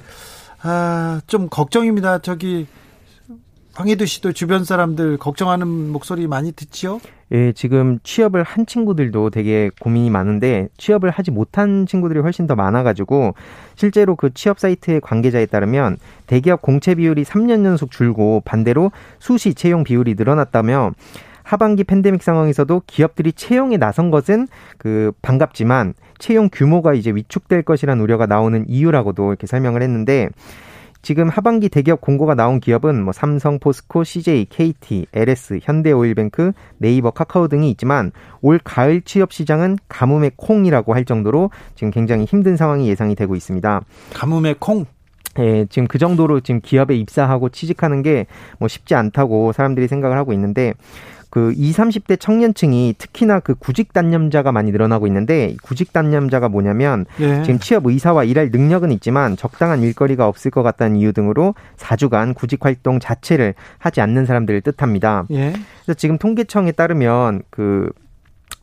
[0.63, 2.21] 아좀 걱정입니다.
[2.21, 2.67] 저기
[3.77, 6.99] 황희두 씨도 주변 사람들 걱정하는 목소리 많이 듣지요?
[7.33, 13.35] 예, 지금 취업을 한 친구들도 되게 고민이 많은데 취업을 하지 못한 친구들이 훨씬 더 많아가지고
[13.75, 19.85] 실제로 그 취업 사이트의 관계자에 따르면 대기업 공채 비율이 3년 연속 줄고 반대로 수시 채용
[19.85, 20.93] 비율이 늘어났다며
[21.43, 28.27] 하반기 팬데믹 상황에서도 기업들이 채용에 나선 것은 그 반갑지만 채용 규모가 이제 위축될 것이라는 우려가
[28.27, 30.31] 나오는 이유라고도 이렇게 설명을 했는데
[31.07, 37.47] 지금 하반기 대기업 공고가 나온 기업은 뭐 삼성, 포스코, CJ, KT, LS, 현대오일뱅크, 네이버, 카카오
[37.47, 43.15] 등이 있지만 올 가을 취업 시장은 가뭄의 콩이라고 할 정도로 지금 굉장히 힘든 상황이 예상이
[43.15, 43.83] 되고 있습니다.
[44.15, 44.85] 가뭄의 콩?
[45.39, 48.27] 예, 지금 그 정도로 지금 기업에 입사하고 취직하는 게
[48.59, 50.75] 뭐 쉽지 않다고 사람들이 생각을 하고 있는데
[51.31, 57.43] 그 20, 30대 청년층이 특히나 그 구직 단념자가 많이 늘어나고 있는데 구직 단념자가 뭐냐면 예.
[57.43, 62.65] 지금 취업 의사와 일할 능력은 있지만 적당한 일거리가 없을 것 같다는 이유 등으로 4주간 구직
[62.65, 65.27] 활동 자체를 하지 않는 사람들을 뜻합니다.
[65.31, 65.53] 예.
[65.85, 67.91] 그래서 지금 통계청에 따르면 그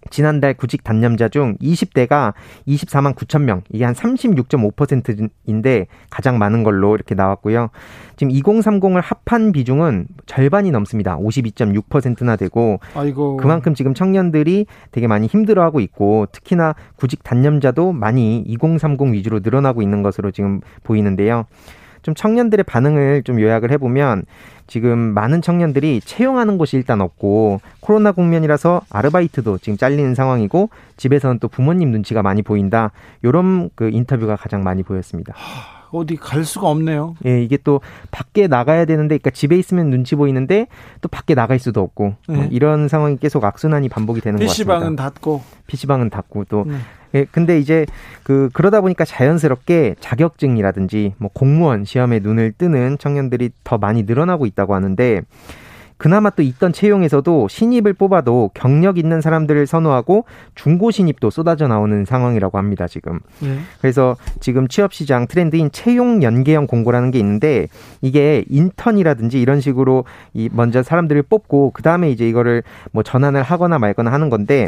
[0.10, 2.34] 지난달 구직 단념자 중 20대가
[2.68, 7.70] 24만 9천 명, 이게 한 36.5%인데 가장 많은 걸로 이렇게 나왔고요.
[8.16, 11.18] 지금 2030을 합한 비중은 절반이 넘습니다.
[11.18, 13.38] 52.6%나 되고 아이고.
[13.38, 20.04] 그만큼 지금 청년들이 되게 많이 힘들어하고 있고 특히나 구직 단념자도 많이 2030 위주로 늘어나고 있는
[20.04, 21.46] 것으로 지금 보이는데요.
[22.04, 24.24] 좀 청년들의 반응을 좀 요약을 해보면
[24.68, 31.48] 지금 많은 청년들이 채용하는 곳이 일단 없고 코로나 국면이라서 아르바이트도 지금 잘리는 상황이고 집에서는 또
[31.48, 32.92] 부모님 눈치가 많이 보인다.
[33.24, 35.34] 요런 그 인터뷰가 가장 많이 보였습니다.
[35.98, 37.16] 어디 갈 수가 없네요.
[37.26, 40.68] 예, 이게 또 밖에 나가야 되는데, 그러니까 집에 있으면 눈치 보이는데
[41.02, 42.36] 또 밖에 나갈 수도 없고 네.
[42.36, 44.74] 뭐 이런 상황이 계속 악순환이 반복이 되는 것 같습니다.
[44.74, 46.76] PC방은 닫고 PC방은 닫고 또 네.
[47.16, 47.86] 예, 근데 이제
[48.24, 54.74] 그 그러다 보니까 자연스럽게 자격증이라든지 뭐 공무원 시험에 눈을 뜨는 청년들이 더 많이 늘어나고 있다고
[54.74, 55.22] 하는데
[56.04, 62.58] 그나마 또 있던 채용에서도 신입을 뽑아도 경력 있는 사람들을 선호하고 중고 신입도 쏟아져 나오는 상황이라고
[62.58, 63.22] 합니다, 지금.
[63.40, 63.58] 네.
[63.80, 67.70] 그래서 지금 취업 시장 트렌드인 채용 연계형 공고라는 게 있는데
[68.02, 74.12] 이게 인턴이라든지 이런 식으로 이 먼저 사람들을 뽑고 그다음에 이제 이거를 뭐 전환을 하거나 말거나
[74.12, 74.68] 하는 건데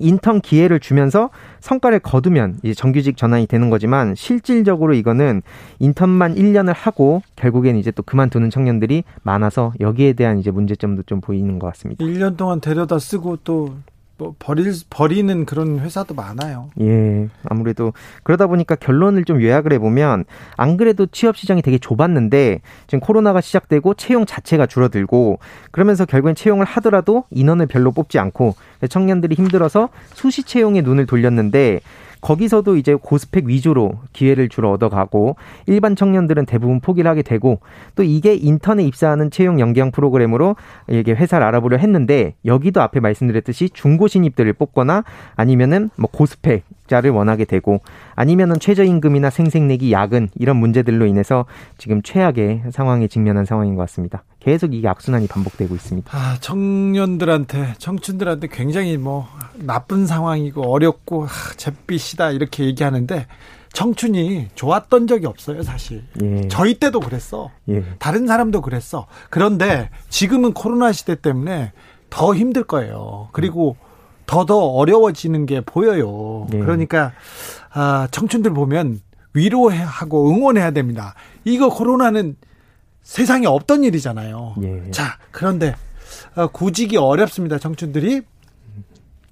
[0.00, 5.42] 인턴 기회를 주면서 성과를 거두면 이제 정규직 전환이 되는 거지만 실질적으로 이거는
[5.78, 11.58] 인턴만 1년을 하고 결국엔 이제 또 그만두는 청년들이 많아서 여기에 대한 이제 문제점도 좀 보이는
[11.58, 12.04] 것 같습니다.
[12.04, 13.74] 1년 동안 데려다 쓰고 또
[14.20, 16.68] 뭐 버릴 버리는 그런 회사도 많아요.
[16.78, 20.26] 예, 아무래도 그러다 보니까 결론을 좀 요약을 해보면
[20.58, 25.38] 안 그래도 취업 시장이 되게 좁았는데 지금 코로나가 시작되고 채용 자체가 줄어들고
[25.70, 28.56] 그러면서 결국엔 채용을 하더라도 인원을 별로 뽑지 않고
[28.90, 31.80] 청년들이 힘들어서 수시 채용에 눈을 돌렸는데
[32.20, 37.60] 거기서도 이제 고스펙 위주로 기회를 주로 얻어가고 일반 청년들은 대부분 포기를 하게 되고
[37.94, 40.56] 또 이게 인턴에 입사하는 채용 연계형 프로그램으로
[40.88, 45.04] 이게 회사를 알아보려 했는데 여기도 앞에 말씀드렸듯이 중고 신입들을 뽑거나
[45.36, 47.80] 아니면은 뭐 고스펙 자를 원하게 되고
[48.14, 51.46] 아니면은 최저임금이나 생색내기 야근 이런 문제들로 인해서
[51.78, 54.24] 지금 최악의 상황에 직면한 상황인 것 같습니다.
[54.40, 56.10] 계속 이게 악순환이 반복되고 있습니다.
[56.16, 63.26] 아, 청년들한테 청춘들한테 굉장히 뭐 나쁜 상황이고 어렵고 아, 잿빛이다 이렇게 얘기하는데
[63.72, 66.02] 청춘이 좋았던 적이 없어요, 사실.
[66.22, 66.48] 예.
[66.48, 67.50] 저희 때도 그랬어.
[67.68, 67.84] 예.
[68.00, 69.06] 다른 사람도 그랬어.
[69.30, 71.72] 그런데 지금은 코로나 시대 때문에
[72.08, 73.28] 더 힘들 거예요.
[73.32, 73.89] 그리고 음.
[74.30, 76.46] 더더 어려워지는 게 보여요.
[76.50, 76.60] 네.
[76.60, 77.12] 그러니까
[77.72, 79.00] 아, 청춘들 보면
[79.34, 81.14] 위로하고 응원해야 됩니다.
[81.44, 82.36] 이거 코로나는
[83.02, 84.54] 세상에 없던 일이잖아요.
[84.58, 84.90] 네.
[84.92, 85.74] 자, 그런데
[86.36, 87.58] 어, 구직이 어렵습니다.
[87.58, 88.22] 청춘들이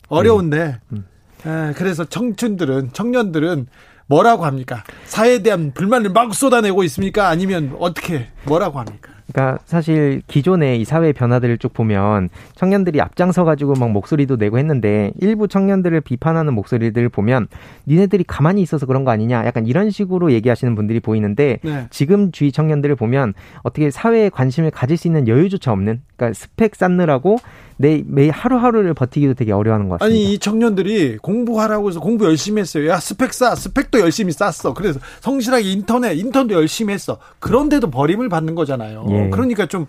[0.09, 1.07] 어려운데 음.
[1.47, 3.69] 에, 그래서 청춘들은 청년들은
[4.07, 4.83] 뭐라고 합니까?
[5.05, 7.29] 사회에 대한 불만을 막 쏟아내고 있습니까?
[7.29, 9.13] 아니면 어떻게 뭐라고 합니까?
[9.33, 15.13] 그러니까 사실 기존의 이 사회 변화들을 쭉 보면 청년들이 앞장서 가지고 막 목소리도 내고 했는데
[15.21, 17.49] 일부 청년들을 비판하는 목소리들을 보면
[17.87, 21.87] 니네들이 가만히 있어서 그런 거 아니냐 약간 이런 식으로 얘기하시는 분들이 보이는데 네.
[21.91, 27.39] 지금 주위 청년들을 보면 어떻게 사회에 관심을 가질 수 있는 여유조차 없는 그러니까 스펙 쌓느라고
[27.77, 30.05] 내 매일 하루하루를 버티기도 되게 어려워하는 것 같습니다.
[30.19, 32.89] 아니 이 청년들이 공부하라고 해서 공부 열심히 했어요.
[32.89, 34.75] 야 스펙 쌓 스펙도 열심히 쌓았어.
[34.75, 37.19] 그래서 성실하게 인터넷 인턴도 열심히 했어.
[37.39, 39.07] 그런데도 버림을 받는 거잖아요.
[39.11, 39.31] 예.
[39.31, 39.87] 그러니까 좀좀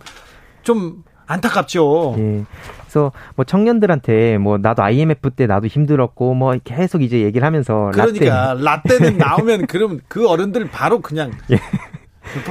[0.62, 2.16] 좀 안타깝죠.
[2.20, 2.46] 예.
[2.82, 8.56] 그래서 뭐 청년들한테 뭐 나도 IMF 때 나도 힘들었고 뭐 계속 이제 얘기를 하면서 그러니까
[8.56, 9.00] 라떼.
[9.00, 11.60] 는 나오면 그럼 그 어른들 바로 그냥 예.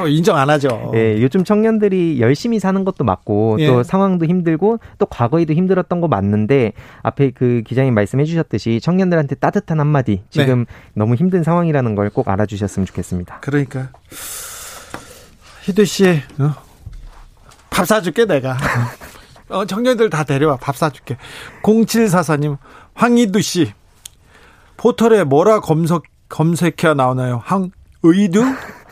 [0.08, 0.92] 인정 안 하죠.
[0.94, 3.66] 예, 요즘 청년들이 열심히 사는 것도 맞고 예.
[3.68, 9.78] 또 상황도 힘들고 또 과거에도 힘들었던 거 맞는데 앞에 그 기자님 말씀해 주셨듯이 청년들한테 따뜻한
[9.80, 10.74] 한마디 지금 네.
[10.94, 13.38] 너무 힘든 상황이라는 걸 꼭 알아주셨으면 좋겠습니다.
[13.40, 13.90] 그러니까
[15.62, 16.54] 희두 씨, 어?
[17.70, 18.56] 밥 사줄게 내가.
[19.50, 21.16] 어, 청년들 다 데려와 밥 사줄게.
[21.62, 22.56] 0744님,
[22.94, 23.72] 황희두 씨,
[24.76, 27.42] 포털에 뭐라 검색, 검색해야 나오나요?
[27.44, 28.42] 황의두?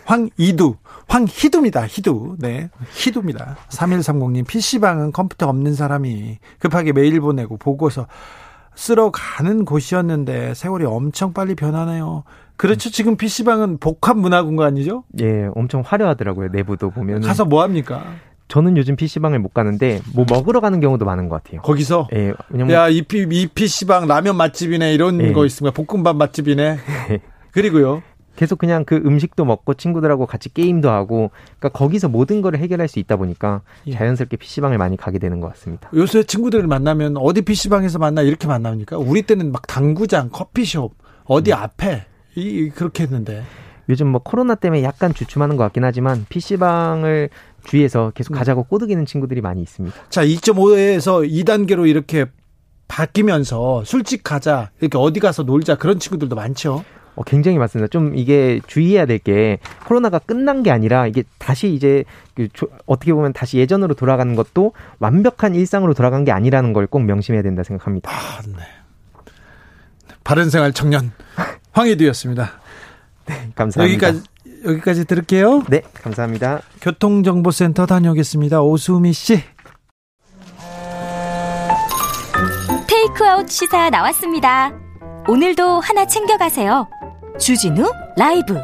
[0.07, 0.77] 황이두,
[1.09, 1.87] 황희두입니다.
[1.87, 2.37] 희두.
[2.39, 2.71] 네.
[2.93, 3.57] 희두입니다.
[3.69, 8.07] 3130님, PC방은 컴퓨터 없는 사람이 급하게 메일 보내고 보고서
[8.77, 12.25] 쓰러 가는 곳이었는데 세월이 엄청 빨리 변하네요.
[12.57, 12.91] 그렇죠.
[12.91, 15.05] 지금 PC방은 복합 문화 공간이죠?
[15.21, 16.49] 예, 엄청 화려하더라고요.
[16.53, 17.23] 내부도 보면.
[17.23, 18.05] 가서 뭐 합니까?
[18.49, 21.63] 저는 요즘 PC방을 못 가는데 뭐 먹으러 가는 경우도 많은 것 같아요.
[21.63, 22.09] 거기서?
[22.15, 22.33] 예.
[22.49, 25.33] 왜냐면 야, 이, 이 PC방 라면 맛집이네 이런 예.
[25.33, 25.75] 거 있습니다.
[25.75, 26.79] 볶음밥 맛집이네.
[27.11, 27.19] 예.
[27.51, 28.03] 그리고요.
[28.37, 32.99] 계속 그냥 그 음식도 먹고 친구들하고 같이 게임도 하고 그러니까 거기서 모든 거를 해결할 수
[32.99, 33.93] 있다 보니까 예.
[33.93, 35.91] 자연스럽게 PC방을 많이 가게 되는 것 같습니다.
[35.95, 40.95] 요새 친구들을 만나면 어디 PC방에서 만나 이렇게 만나니까 우리 때는 막 당구장, 커피숍
[41.25, 41.57] 어디 음.
[41.57, 43.43] 앞에 이 그렇게 했는데
[43.89, 47.31] 요즘 뭐 코로나 때문에 약간 주춤하는 것 같긴 하지만 PC방을
[47.65, 48.39] 주위에서 계속 네.
[48.39, 49.97] 가자고 꼬드기는 친구들이 많이 있습니다.
[50.09, 52.27] 자, 2.5에서 2단계로 이렇게
[52.89, 56.85] 바뀌면서 술집 가자, 이렇게 어디 가서 놀자 그런 친구들도 많죠.
[57.17, 57.89] 어, 굉장히 맞습니다.
[57.89, 63.13] 좀 이게 주의해야 될 게 코로나가 끝난 게 아니라 이게 다시 이제 그 조, 어떻게
[63.13, 68.11] 보면 다시 예전으로 돌아가는 것도 완벽한 일상으로 돌아간 게 아니라는 걸 꼭 명심해야 된다 생각합니다.
[68.11, 68.63] 아, 네.
[70.23, 71.13] 바른 생활 청년
[71.73, 72.53] 황희두였습니다.
[73.27, 74.09] 네, 감사합니다.
[74.09, 74.23] 여기까지
[74.67, 75.63] 여기까지 들을게요.
[75.69, 76.61] 네, 감사합니다.
[76.81, 78.61] 교통정보센터 다녀오겠습니다.
[78.63, 79.43] 오수미 씨.
[82.89, 84.73] 테이크아웃 시사 나왔습니다.
[85.29, 86.89] 오늘도 하나 챙겨가세요.
[87.39, 87.85] 주진우
[88.17, 88.55] 라이브.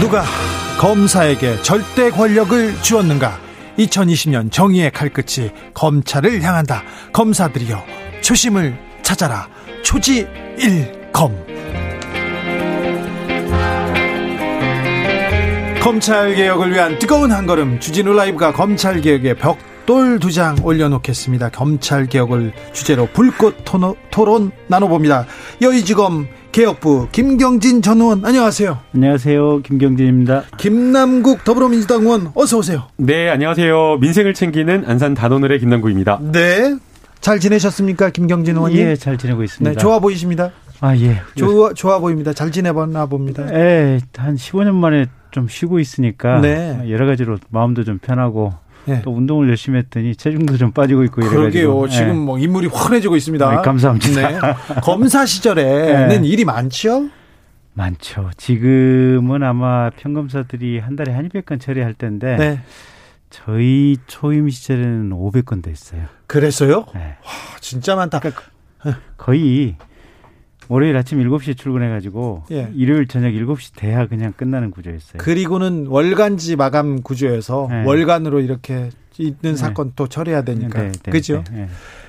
[0.00, 0.24] 누가
[0.80, 3.38] 검사에게 절대 권력을 주었는가?
[3.78, 6.82] 2020년 정의의 칼끝이 검찰을 향한다.
[7.12, 7.84] 검사들이여
[8.22, 9.48] 초심을 찾아라.
[9.82, 10.26] 초지
[10.58, 11.56] 1검.
[15.82, 21.50] 검찰개혁을 위한 뜨거운 한걸음 주진우 라이브가 검찰개혁의 벽 돌두장 올려놓겠습니다.
[21.50, 25.26] 검찰 개혁을 주제로 불꽃 토너, 토론 나눠봅니다.
[25.62, 28.78] 여의지검 개혁부 김경진 전 의원 안녕하세요.
[28.94, 29.62] 안녕하세요.
[29.62, 30.44] 김경진입니다.
[30.58, 32.88] 김남국 더불어민주당 의원 어서 오세요.
[32.96, 33.98] 네, 안녕하세요.
[34.00, 36.18] 민생을 챙기는 안산 단오늘의 김남국입니다.
[36.32, 36.76] 네.
[37.20, 38.78] 잘 지내셨습니까, 김경진 의원님?
[38.78, 39.70] 예, 잘 지내고 있습니다.
[39.70, 40.50] 네, 좋아 보이십니다.
[40.80, 41.20] 아, 예.
[41.34, 42.32] 좋아, 좋아 보입니다.
[42.32, 43.42] 잘 지내봤나 봅니다.
[43.52, 46.80] 예, 한 15년 만에 좀 쉬고 있으니까 네.
[46.88, 48.54] 여러 가지로 마음도 좀 편하고
[48.86, 49.02] 네.
[49.02, 51.84] 또 운동을 열심히 했더니 체중도 좀 빠지고 있고 그러게요.
[51.86, 51.88] 예.
[51.90, 53.50] 지금 뭐 인물이 환해지고 있습니다.
[53.50, 54.30] 네, 감사합니다.
[54.30, 54.80] 네.
[54.82, 56.28] 검사 시절에는 네.
[56.28, 57.08] 일이 많죠?
[57.74, 58.30] 많죠.
[58.36, 62.60] 지금은 아마 평검사들이 한 달에 한 200건 처리할 텐데 네.
[63.28, 66.02] 저희 초임 시절에는 500건 됐어요.
[66.26, 66.86] 그랬어요?
[66.94, 67.00] 네.
[67.00, 68.20] 와, 진짜 많다.
[68.20, 68.42] 그러니까
[69.16, 69.76] 거의
[70.68, 72.70] 월요일 아침 7시에 출근해가지고 예.
[72.74, 75.18] 일요일 저녁 7시 돼야 그냥 끝나는 구조였어요.
[75.18, 77.84] 그리고는 월간지 마감 구조여서 네.
[77.84, 79.54] 월간으로 이렇게 있는 네.
[79.54, 80.82] 사건 또 처리해야 되니까.
[80.82, 81.44] 네, 네 그죠?
[81.50, 81.68] 네, 네.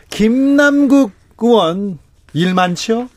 [0.10, 2.00] 김남국 의원
[2.34, 3.10] 일 많죠?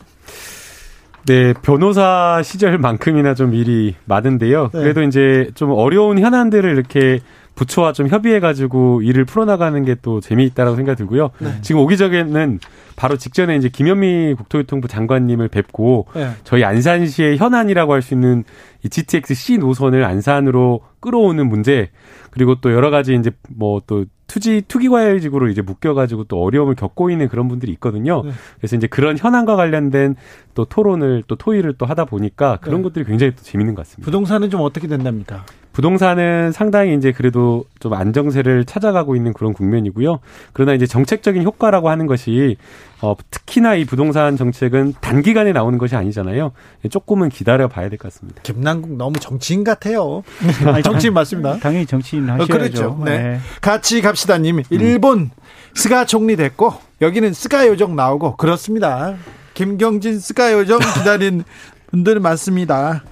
[1.26, 4.70] 네, 변호사 시절만큼이나 좀 일이 많은데요.
[4.70, 7.20] 그래도 이제 좀 어려운 현안들을 이렇게
[7.54, 11.30] 부처와 좀 협의해가지고 일을 풀어나가는 게 또 재미있다라고 생각이 들고요.
[11.40, 11.54] 네.
[11.60, 12.58] 지금 오기 전에는
[12.96, 16.30] 바로 직전에 이제 김현미 국토교통부 장관님을 뵙고 네.
[16.44, 18.44] 저희 안산시의 현안이라고 할 수 있는
[18.82, 21.90] 이 GTX C 노선을 안산으로 끌어오는 문제
[22.30, 27.26] 그리고 또 여러 가지 이제 뭐 또 투지 투기과열직으로 이제 묶여가지고 또 어려움을 겪고 있는
[27.28, 28.22] 그런 분들이 있거든요.
[28.24, 28.30] 네.
[28.58, 30.14] 그래서 이제 그런 현안과 관련된
[30.54, 32.84] 또 토론을 또 토의를 또 하다 보니까 그런 네.
[32.84, 34.04] 것들이 굉장히 또 재밌는 것 같습니다.
[34.04, 35.44] 부동산은 좀 어떻게 된답니까?
[35.72, 40.18] 부동산은 상당히 이제 그래도 좀 안정세를 찾아가고 있는 그런 국면이고요.
[40.52, 42.56] 그러나 이제 정책적인 효과라고 하는 것이
[43.00, 46.52] 어, 특히나 이 부동산 정책은 단기간에 나오는 것이 아니잖아요.
[46.90, 48.42] 조금은 기다려 봐야 될 것 같습니다.
[48.42, 50.22] 김남국 너무 정치인 같아요.
[50.66, 51.58] 아니, 정치인 맞습니다.
[51.62, 52.52] 당연히 정치인 어, 하셔야죠.
[52.52, 53.02] 어, 그렇죠.
[53.04, 53.18] 네.
[53.18, 53.40] 네.
[53.60, 54.62] 같이 갑시다님.
[54.70, 55.30] 일본
[55.74, 59.14] 스가 총리 됐고 여기는 스가 요정 나오고 그렇습니다.
[59.54, 61.44] 김경진 스가 요정 기다린
[61.90, 63.02] 분들 많습니다.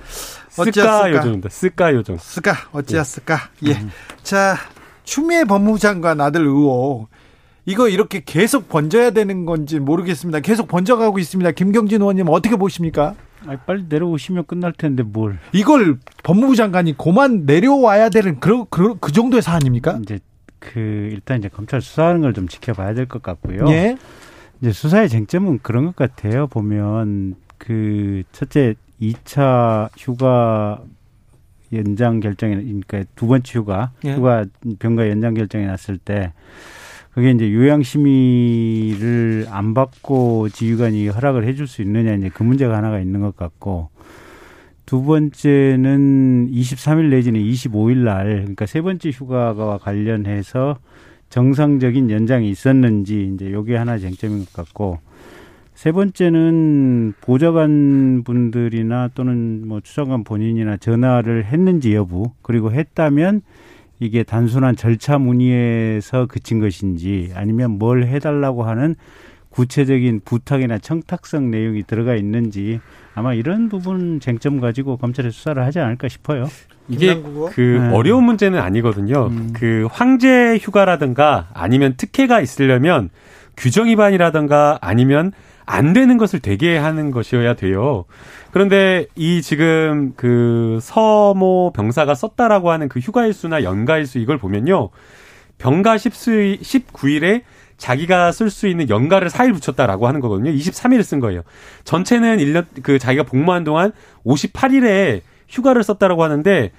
[0.65, 1.49] 스까 요정입니다.
[1.49, 2.17] 스까 요정.
[2.19, 3.39] 스까 어찌했을까?
[3.67, 3.73] 예.
[3.73, 3.91] 음.
[4.23, 4.57] 자
[5.05, 7.09] 추미애 법무부 장관 아들 의혹
[7.67, 10.41] 이거 이렇게 계속 번져야 되는 건지 모르겠습니다.
[10.41, 11.51] 계속 번져가고 있습니다.
[11.53, 13.15] 김경진 의원님 어떻게 보십니까?
[13.47, 15.39] 아, 빨리 내려오시면 끝날 텐데 뭘?
[15.53, 20.01] 이걸 법무부 장관이 고만 내려와야 되는 그, 그, 그 정도의 사안입니까?
[20.03, 20.19] 이제
[20.59, 20.81] 그
[21.13, 23.67] 일단 이제 검찰 수사하는 걸 좀 지켜봐야 될 것 같고요.
[23.69, 23.97] 예.
[24.61, 26.47] 이제 수사의 쟁점은 그런 것 같아요.
[26.49, 30.83] 보면 그 첫째 2차 휴가
[31.73, 34.15] 연장 결정이 그러니까 두 번째 휴가 예.
[34.15, 34.45] 휴가
[34.79, 36.33] 병가 연장 결정이 났을 때
[37.13, 43.01] 그게 이제 요양 심의를 안 받고 지휘관이 허락을 해줄 수 있느냐 이제 그 문제가 하나가
[43.01, 43.91] 있는 것 같고
[44.87, 50.79] 두 번째는 23일 내지는 25일 날 그러니까 세 번째 휴가와 관련해서
[51.29, 54.99] 정상적인 연장이 있었는지 이제 요게 하나 쟁점인 것 같고
[55.79, 63.43] 세 번째는 보좌관 분들이나 또는 뭐 추장관 본인이나 전화를 했는지 여부 그리고 했다면
[64.01, 68.97] 이게 단순한 절차 문의에서 그친 것인지 아니면 뭘 해달라고 하는
[69.51, 72.81] 구체적인 부탁이나 청탁성 내용이 들어가 있는지
[73.15, 76.49] 아마 이런 부분 쟁점 가지고 검찰에 수사를 하지 않을까 싶어요.
[76.89, 77.95] 이게 그 네.
[77.95, 79.29] 어려운 문제는 아니거든요.
[79.29, 79.51] 음.
[79.53, 83.11] 그 황제 휴가라든가 아니면 특혜가 있으려면
[83.57, 85.31] 규정 위반이라든가 아니면
[85.69, 88.07] 안 되는 것을 되게 하는 것이어야 돼요.
[88.53, 94.89] 그런데 이 지금 그 서모 병사가 썼다라고 하는 그 휴가일수나 연가일수 이걸 보면요.
[95.59, 97.43] 병가 10수, 19일에
[97.77, 100.51] 자기가 쓸 수 있는 연가를 4일 붙였다라고 하는 거거든요.
[100.51, 101.43] 23일 쓴 거예요.
[101.85, 103.93] 전체는 1년, 그 자기가 복무한 동안
[104.25, 106.73] 58일에 휴가를 썼다라고 하는데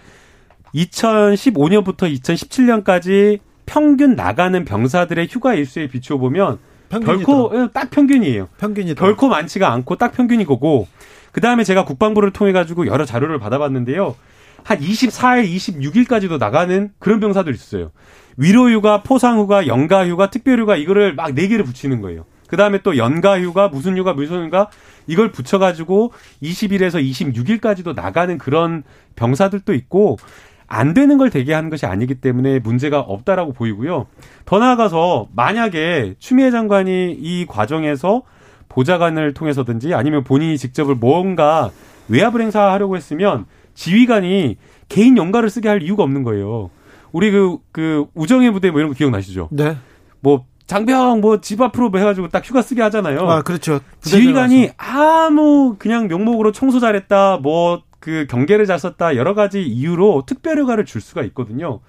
[0.73, 6.57] 2015년부터 2017년까지 평균 나가는 병사들의 휴가 일수에 비추어 보면
[6.89, 8.49] 결코 예, 딱 평균이에요.
[8.57, 10.87] 평균이 결코 많지가 않고 딱 평균이 거고
[11.31, 14.15] 그 다음에 제가 국방부를 통해 가지고 여러 자료를 받아봤는데요.
[14.63, 17.91] 한 24일, 26일까지도 나가는 그런 병사들 있었어요.
[18.37, 22.25] 위로휴가, 포상휴가, 연가휴가, 특별휴가 이거를 막 네 개를 붙이는 거예요.
[22.47, 24.69] 그 다음에 또 연가휴가, 무슨 휴가, 무슨 휴가
[25.07, 28.83] 이걸 붙여가지고 20일에서 26일까지도 나가는 그런
[29.15, 30.17] 병사들도 있고
[30.71, 34.05] 안 되는 걸 되게 하는 것이 아니기 때문에 문제가 없다라고 보이고요.
[34.45, 38.21] 더 나아가서 만약에 추미애 장관이 이 과정에서
[38.69, 41.71] 보좌관을 통해서든지 아니면 본인이 직접을 뭔가
[42.07, 44.57] 외압을 행사하려고 했으면 지휘관이
[44.89, 46.69] 개인 연가를 쓰게 할 이유가 없는 거예요.
[47.11, 49.49] 우리 그, 그, 우정의 부대 뭐 이런 거 기억나시죠?
[49.51, 49.75] 네.
[50.19, 53.21] 뭐, 장병 뭐 집 앞으로 뭐 해가지고 딱 휴가 쓰게 하잖아요.
[53.27, 53.79] 아, 그렇죠.
[54.01, 60.57] 지휘관이 아무 그냥 명목으로 청소 잘했다, 뭐 그 경계를 잘 썼다, 여러 가지 이유로 특별
[60.59, 61.79] 휴가를 줄 수가 있거든요.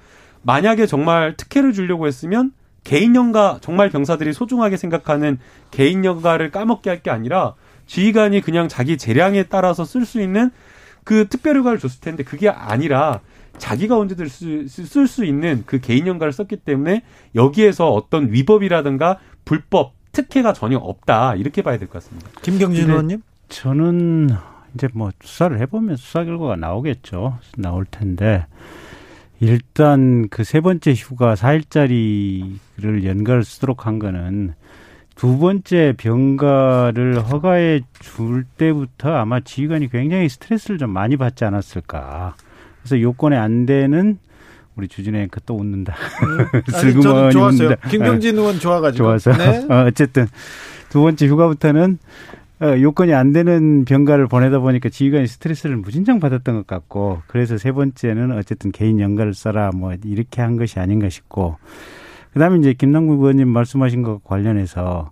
[0.42, 2.52] 만약에 정말 특혜를 주려고 했으면
[2.82, 5.38] 개인 연가 정말 병사들이 소중하게 생각하는
[5.70, 7.54] 개인 연가를 까먹게 할 게 아니라
[7.86, 10.50] 지휘관이 그냥 자기 재량에 따라서 쓸 수 있는
[11.04, 13.20] 그 특별 휴가를 줬을 텐데 그게 아니라
[13.58, 17.02] 자기가 언제든 쓸 수 있는 그 개인 연가를 썼기 때문에
[17.34, 22.30] 여기에서 어떤 위법이라든가 불법 특혜가 전혀 없다 이렇게 봐야 될 것 같습니다.
[22.42, 23.22] 김경진 의원님?
[23.48, 24.30] 저는
[24.74, 27.38] 이제 뭐 수사를 해보면 수사 결과가 나오겠죠.
[27.56, 28.46] 나올 텐데
[29.40, 34.54] 일단 그 세 번째 휴가 4일짜리를 연가를 쓰도록 한 거는
[35.16, 42.36] 두 번째 병가를 허가해 줄 때부터 아마 지휘관이 굉장히 스트레스를 좀 많이 받지 않았을까.
[42.80, 44.18] 그래서 요건에 안 되는
[44.76, 45.94] 우리 주진의 그또 웃는다.
[46.22, 46.60] 음.
[46.72, 47.74] 슬그머니 좋았어요.
[47.90, 49.04] 김경진 의원 좋아가지고.
[49.04, 49.32] 좋아서.
[49.32, 49.66] 네.
[49.68, 50.26] 어, 어쨌든
[50.88, 51.98] 두 번째 휴가부터는
[52.38, 57.72] 어, 요건이 안 되는 병가를 보내다 보니까 지휘관이 스트레스를 무진장 받았던 것 같고 그래서 세
[57.72, 61.56] 번째는 어쨌든 개인 연가를 써라 뭐 이렇게 한 것이 아닌가 싶고
[62.34, 65.10] 그다음에 이제 김남국 의원님 말씀하신 것 관련해서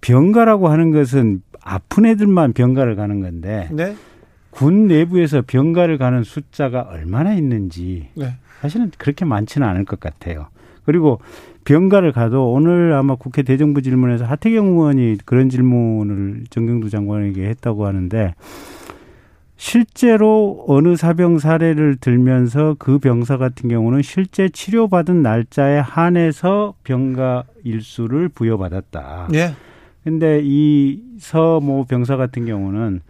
[0.00, 3.96] 병가라고 하는 것은 아픈 애들만 병가를 가는 건데 네.
[4.50, 8.36] 군 내부에서 병가를 가는 숫자가 얼마나 있는지 네.
[8.60, 10.46] 사실은 그렇게 많지는 않을 것 같아요.
[10.86, 11.20] 그리고
[11.64, 18.34] 병가를 가도 오늘 아마 국회 대정부 질문에서 하태경 의원이 그런 질문을 정경두 장관에게 했다고 하는데
[19.56, 28.28] 실제로 어느 사병 사례를 들면서 그 병사 같은 경우는 실제 치료받은 날짜에 한해서 병가 일수를
[28.28, 29.28] 부여받았다.
[29.34, 29.54] 예.
[30.04, 33.00] 근데 이 서모 병사 같은 경우는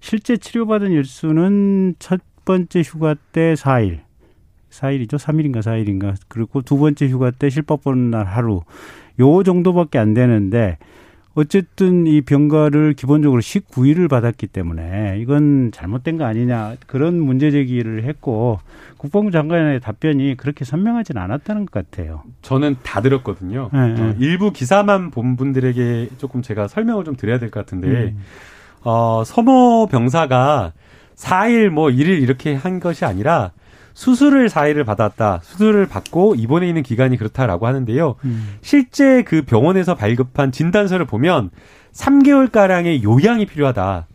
[0.00, 4.05] 실제 치료받은 일수는 첫 번째 휴가 때 4일,
[4.76, 5.18] 4일이죠.
[5.18, 6.14] 3일인가 4일인가.
[6.28, 8.62] 그리고 두 번째 휴가 때 실밥 보는 날 하루.
[9.18, 10.78] 요 정도밖에 안 되는데
[11.34, 18.58] 어쨌든 이 병가를 기본적으로 19일을 받았기 때문에 이건 잘못된 거 아니냐 그런 문제 제기를 했고
[18.96, 22.22] 국방부 장관의 답변이 그렇게 선명하지는 않았다는 것 같아요.
[22.40, 23.68] 저는 다 들었거든요.
[23.72, 28.18] 네, 어, 일부 기사만 본 분들에게 조금 제가 설명을 좀 드려야 될 것 같은데 음.
[28.82, 30.72] 어, 서모 병사가
[31.16, 33.52] 4일 뭐 1일 이렇게 한 것이 아니라
[33.96, 35.40] 수술을 4일을 받았다.
[35.42, 38.16] 수술을 받고 입원해 있는 기간이 그렇다라고 하는데요.
[38.26, 38.56] 음.
[38.60, 41.48] 실제 그 병원에서 발급한 진단서를 보면
[41.94, 44.06] 3개월 가량의 요양이 필요하다.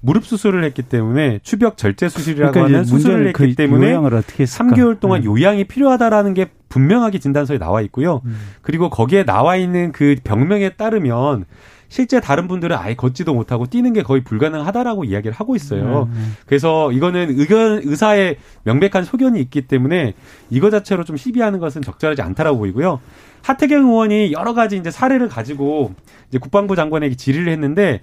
[0.00, 5.22] 무릎 수술을 했기 때문에 추벽 절제 수술이라고 그러니까 하는 수술을 했기 그 때문에 3개월 동안
[5.22, 5.26] 네.
[5.26, 8.22] 요양이 필요하다라는 게 분명하게 진단서에 나와 있고요.
[8.24, 8.38] 음.
[8.62, 11.44] 그리고 거기에 나와 있는 그 병명에 따르면
[11.88, 16.08] 실제 다른 분들은 아예 걷지도 못하고 뛰는 게 거의 불가능하다라고 이야기를 하고 있어요.
[16.12, 16.26] 네, 네.
[16.46, 20.14] 그래서 이거는 의견 의사의 명백한 소견이 있기 때문에
[20.50, 23.00] 이거 자체로 좀 시비하는 것은 적절하지 않다라고 보이고요.
[23.42, 25.94] 하태경 의원이 여러 가지 이제 사례를 가지고
[26.28, 28.02] 이제 국방부 장관에게 질의를 했는데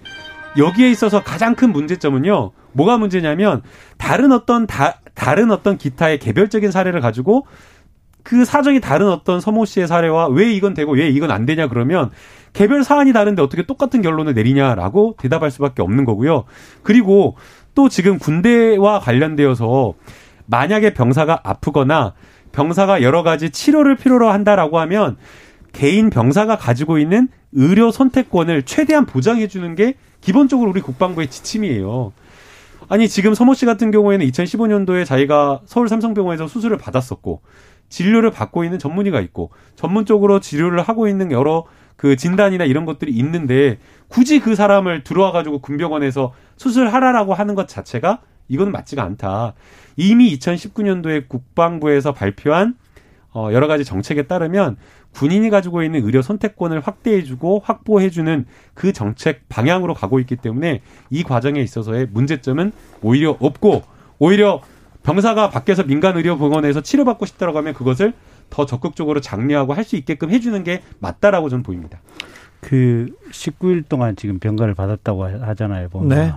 [0.58, 2.50] 여기에 있어서 가장 큰 문제점은요.
[2.72, 3.62] 뭐가 문제냐면
[3.98, 7.46] 다른 어떤 다, 다른 어떤 기타의 개별적인 사례를 가지고
[8.26, 12.10] 그 사정이 다른 어떤 서모 씨의 사례와 왜 이건 되고 왜 이건 안 되냐 그러면
[12.54, 16.42] 개별 사안이 다른데 어떻게 똑같은 결론을 내리냐라고 대답할 수밖에 없는 거고요.
[16.82, 17.36] 그리고
[17.76, 19.94] 또 지금 군대와 관련되어서
[20.46, 22.14] 만약에 병사가 아프거나
[22.50, 25.18] 병사가 여러 가지 치료를 필요로 한다라고 하면
[25.72, 32.12] 개인 병사가 가지고 있는 의료 선택권을 최대한 보장해 주는 게 기본적으로 우리 국방부의 지침이에요.
[32.88, 37.40] 아니 지금 서모 씨 같은 경우에는 2015년도에 자기가 서울 삼성병원에서 수술을 받았었고
[37.88, 41.64] 진료를 받고 있는 전문의가 있고 전문적으로 치료를 하고 있는 여러
[41.96, 43.78] 그 진단이나 이런 것들이 있는데
[44.08, 49.54] 굳이 그 사람을 들어와 가지고 군병원에서 수술하라라고 하는 것 자체가 이건 맞지가 않다.
[49.96, 52.76] 이미 2019년도에 국방부에서 발표한
[53.32, 54.76] 어 여러 가지 정책에 따르면
[55.14, 61.60] 군인이 가지고 있는 의료 선택권을 확대해주고 확보해주는 그 정책 방향으로 가고 있기 때문에 이 과정에
[61.60, 62.72] 있어서의 문제점은
[63.02, 63.82] 오히려 없고
[64.18, 64.60] 오히려
[65.06, 68.12] 병사가 밖에서 민간 의료 병원에서 치료받고 싶다고 하면 그것을
[68.50, 72.00] 더 적극적으로 장려하고 할 수 있게끔 해주는 게 맞다라고 저는 보입니다.
[72.60, 75.88] 그 19일 동안 지금 병가를 받았다고 하잖아요.
[75.90, 76.08] 보면.
[76.08, 76.32] 네.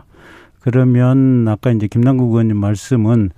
[0.60, 3.32] 그러면 아까 이제 김남국 의원님 말씀은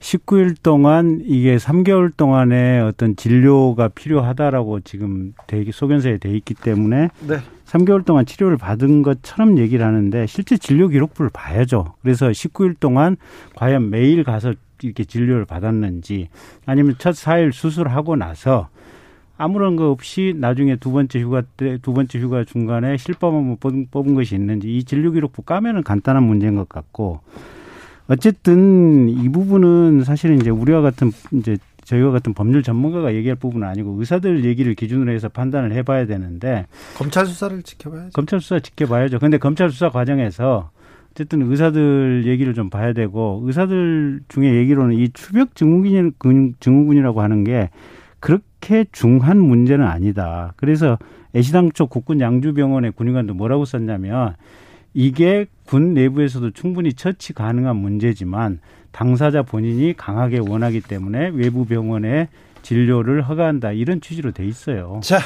[0.00, 7.38] 19일 동안 이게 3개월 동안의 어떤 진료가 필요하다라고 지금 대, 소견서에 돼 있기 때문에 네.
[7.64, 11.94] 3개월 동안 치료를 받은 것처럼 얘기를 하는데 실제 진료 기록부를 봐야죠.
[12.02, 13.16] 그래서 19일 동안
[13.56, 16.28] 과연 매일 가서 이렇게 진료를 받았는지
[16.66, 18.68] 아니면 첫 4일 수술하고 나서
[19.36, 23.88] 아무런 거 없이 나중에 두 번째 휴가 때 두 번째 휴가 중간에 실밥 한번 뽑은,
[23.90, 27.20] 뽑은 것이 있는지 이 진료 기록부 까면은 간단한 문제인 것 같고
[28.08, 33.96] 어쨌든 이 부분은 사실은 이제 우리와 같은 이제 저희와 같은 법률 전문가가 얘기할 부분은 아니고
[33.98, 38.10] 의사들 얘기를 기준으로 해서 판단을 해봐야 되는데 검찰 수사를 지켜봐야죠.
[38.12, 39.18] 검찰 수사 지켜봐야죠.
[39.18, 40.70] 근데 검찰 수사 과정에서
[41.10, 47.70] 어쨌든 의사들 얘기를 좀 봐야 되고 의사들 중에 얘기로는 이 추벽 증후군 증후군이라고 하는 게
[48.18, 50.54] 그렇게 중한 문제는 아니다.
[50.56, 50.98] 그래서
[51.36, 54.34] 애시당 초 국군 양주병원의 군의관도 뭐라고 썼냐면
[54.94, 58.60] 이게 군 내부에서도 충분히 처치 가능한 문제지만
[58.92, 62.28] 당사자 본인이 강하게 원하기 때문에 외부 병원에
[62.62, 65.00] 진료를 허가한다 이런 취지로 돼 있어요.
[65.02, 65.18] 자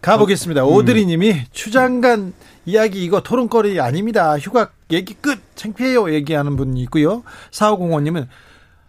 [0.00, 0.64] 가보겠습니다.
[0.64, 0.68] 음.
[0.68, 2.32] 오드리님이 추장관
[2.66, 4.38] 이야기 이거 토론거리 아닙니다.
[4.38, 7.22] 휴가 얘기 끝 창피해요 얘기하는 분이 있고요.
[7.50, 8.26] 사오공원님은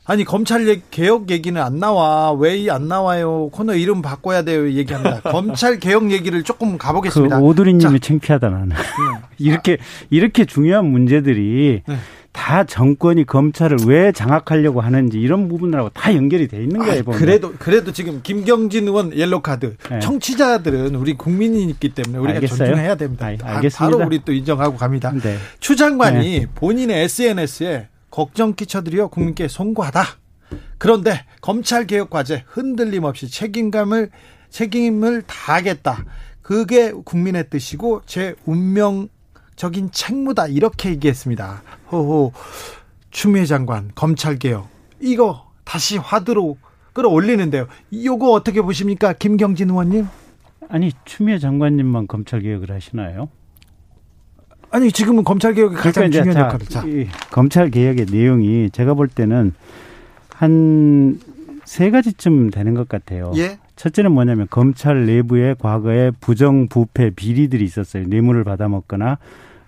[0.10, 5.80] 아니 검찰 개혁 얘기는 안 나와 왜 안 나와요 코너 이름 바꿔야 돼요 얘기합니다 검찰
[5.80, 8.76] 개혁 얘기를 조금 가보겠습니다 그 오드리님이 창피하다 나는 네.
[9.38, 9.78] 이렇게
[10.10, 11.96] 이렇게 중요한 문제들이 네.
[12.32, 17.04] 다 정권이 검찰을 왜 장악하려고 하는지 이런 부분들하고 다 연결이 돼 있는 거예요.
[17.08, 20.00] 아, 그래도 그래도 지금 김경진 의원 옐로 카드 네.
[20.00, 22.68] 청취자들은 우리 국민이기 때문에 우리가 알겠어요?
[22.68, 23.26] 존중해야 됩니다.
[23.26, 23.78] 아, 알겠습니다.
[23.80, 25.12] 바로 우리 또 인정하고 갑니다.
[25.12, 25.38] 네.
[25.60, 26.46] 추 장관이 네.
[26.54, 27.88] 본인의 SNS에
[28.20, 30.04] 걱정 끼쳐드려 국민께 송구하다.
[30.78, 34.10] 그런데 검찰 개혁 과제 흔들림 없이 책임감을
[34.50, 36.04] 책임을 다하겠다.
[36.42, 41.64] 그게 국민의 뜻이고 제 운명적인 책무다 이렇게 얘기했습니다.
[41.94, 42.34] 호호
[43.10, 44.68] 추미애 장관 검찰 개혁
[45.00, 46.58] 이거 다시 화두로
[46.92, 47.68] 끌어올리는데요.
[47.90, 50.08] 이거 어떻게 보십니까, 김경진 의원님?
[50.68, 53.30] 아니 추미애 장관님만 검찰 개혁을 하시나요?
[54.72, 56.66] 아니 지금은 검찰 개혁이 가장 그러니까 중요한 역할을.
[56.68, 56.84] 자,
[57.32, 59.54] 검찰 개혁의 내용이 제가 볼 때는
[60.30, 61.20] 한
[61.70, 63.32] 세 가지쯤 되는 것 같아요.
[63.38, 63.60] 예?
[63.76, 68.08] 첫째는 뭐냐면 검찰 내부에 과거에 부정 부패 비리들이 있었어요.
[68.08, 69.20] 뇌물을 받아먹거나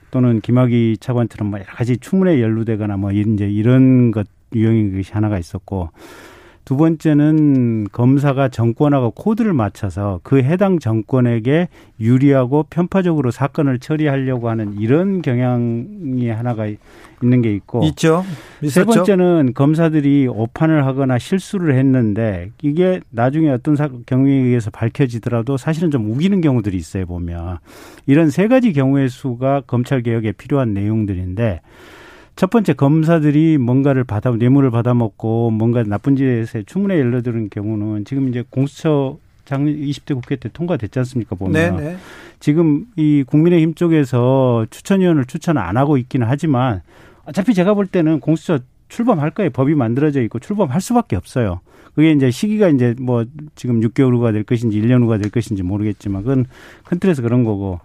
[0.10, 4.26] 또는 김학의 차관처럼 뭐 여러 가지 추문에 연루되거나 뭐 이제 이런 것
[4.56, 5.92] 유형인 것이 하나가 있었고
[6.64, 11.68] 두 번째는 검사가 정권하고 코드를 맞춰서 그 해당 정권에게
[12.00, 16.68] 유리하고 편파적으로 사건을 처리하려고 하는 이런 경향이 하나가
[17.22, 18.24] 있는 게 있고 있죠.
[18.62, 18.70] 있었죠?
[18.70, 26.10] 세 번째는 검사들이 오판을 하거나 실수를 했는데 이게 나중에 어떤 경위에 의해서 밝혀지더라도 사실은 좀
[26.12, 27.58] 우기는 경우들이 있어요 보면
[28.06, 31.62] 이런 세 가지 경우의 수가 검찰 개혁에 필요한 내용들인데
[32.36, 38.44] 첫 번째 검사들이 뭔가를 받아 뇌물을 받아먹고 뭔가 나쁜 짓에 추문에 열려드는 경우는 지금 이제
[38.50, 41.92] 공수처 작년 20대 국회 때 통과됐지 않습니까 보면 네네.
[41.92, 41.98] 네.
[42.40, 46.82] 지금 이 국민의힘 쪽에서 추천위원을 추천 안 하고 있기는 하지만
[47.26, 48.60] 어차피 제가 볼 때는 공수처
[48.90, 51.62] 출범할 거예요 법이 만들어져 있고 출범할 수밖에 없어요.
[51.96, 53.26] 그게 이제 시기가 이제 뭐
[53.56, 56.46] 지금 6개월 후가 될 것인지 1년 후가 될 것인지 모르겠지만 그건
[56.86, 57.80] 큰 틀에서 그런 거고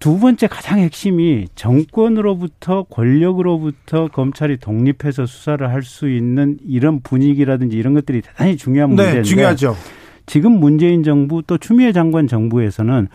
[0.00, 7.92] 두 번째 가장 핵심이 정권으로부터 권력으로부터 검찰이 독립해서 수사를 할 수 있는 이런 분위기라든지 이런
[7.94, 9.76] 것들이 대단히 중요한 네, 문제인데 중요하죠.
[10.24, 13.08] 지금 문재인 정부 또 추미애 장관 정부에서는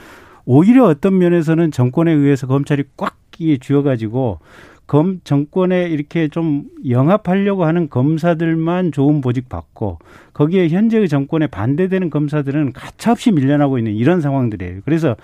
[0.46, 4.40] 오히려 어떤 면에서는 정권에 의해서 검찰이 꽉 쥐어가지고
[4.88, 10.00] 검 정권에 이렇게 좀 영합하려고 하는 검사들만 좋은 보직 받고
[10.36, 14.82] 거기에 현재의 정권에 반대되는 검사들은 가차없이 밀려나고 있는 이런 상황들이에요.
[14.84, 15.16] 그래서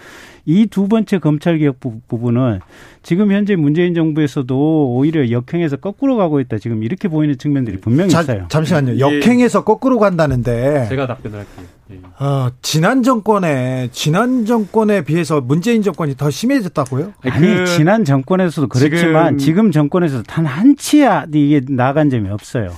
[0.45, 2.62] 이 두 번째 검찰 개혁 부분은
[3.03, 6.57] 지금 현재 문재인 정부에서도 오히려 역행해서 거꾸로 가고 있다.
[6.59, 8.45] 지금 이렇게 보이는 측면들이 분명히 자, 있어요.
[8.47, 8.93] 잠시만요.
[8.95, 8.99] 예.
[8.99, 11.66] 역행해서 거꾸로 간다는데 제가 답변을 할게요.
[11.91, 11.99] 예.
[12.26, 17.14] 어, 지난 정권에 지난 정권에 비해서 문재인 정권이 더 심해졌다고요?
[17.24, 22.70] 아니 그 지난 정권에서도 그렇지만 지금, 지금 정권에서도 단 한 치야 이게 나간 점이 없어요.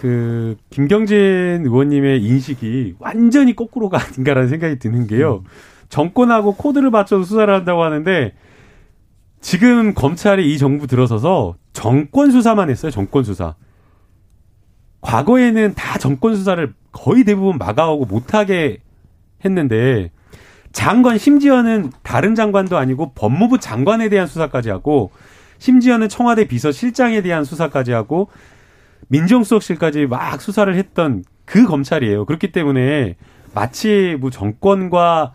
[0.00, 5.42] 그 김경진 의원님의 인식이 완전히 거꾸로가 아닌가라는 생각이 드는 게요.
[5.44, 5.50] 음.
[5.88, 8.34] 정권하고 코드를 맞춰서 수사를 한다고 하는데
[9.40, 12.90] 지금 검찰이 이 정부 들어서서 정권 수사만 했어요.
[12.90, 13.54] 정권 수사.
[15.00, 18.78] 과거에는 다 정권 수사를 거의 대부분 막아오고 못하게
[19.44, 20.10] 했는데
[20.72, 25.10] 장관 심지어는 다른 장관도 아니고 법무부 장관에 대한 수사까지 하고
[25.58, 28.28] 심지어는 청와대 비서실장에 대한 수사까지 하고
[29.08, 32.24] 민정수석실까지 막 수사를 했던 그 검찰이에요.
[32.26, 33.16] 그렇기 때문에
[33.54, 35.32] 마치 뭐 정권과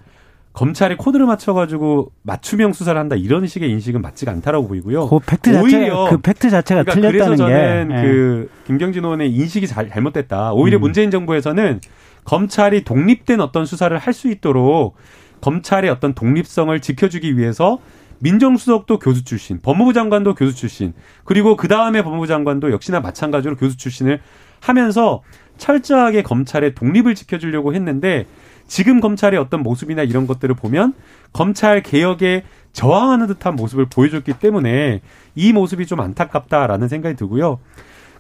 [0.54, 5.10] 검찰이 코드를 맞춰가지고 맞춤형 수사를 한다 이런 식의 인식은 맞지가 않다라고 보이고요.
[5.10, 8.02] 그 팩트 오히려 그 팩트 자체가 그러니까 틀렸다는 그래서 저는 게.
[8.02, 8.64] 그 예.
[8.68, 10.54] 김경진 의원의 인식이 잘, 잘못됐다.
[10.54, 10.82] 오히려 음.
[10.82, 11.82] 문재인 정부에서는
[12.24, 14.96] 검찰이 독립된 어떤 수사를 할 수 있도록
[15.42, 17.80] 검찰의 어떤 독립성을 지켜주기 위해서
[18.24, 20.94] 민정수석도 교수 출신, 법무부 장관도 교수 출신,
[21.26, 24.22] 그리고 그 다음에 법무부 장관도 역시나 마찬가지로 교수 출신을
[24.62, 25.22] 하면서
[25.58, 28.26] 철저하게 검찰의 독립을 지켜주려고 했는데
[28.66, 30.94] 지금 검찰의 어떤 모습이나 이런 것들을 보면
[31.34, 35.02] 검찰 개혁에 저항하는 듯한 모습을 보여줬기 때문에
[35.36, 37.60] 이 모습이 좀 안타깝다라는 생각이 들고요.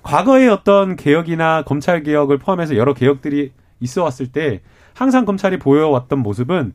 [0.03, 4.59] 과거의 어떤 개혁이나 검찰 개혁을 포함해서 여러 개혁들이 있어 왔을 때
[4.93, 6.73] 항상 검찰이 보여왔던 모습은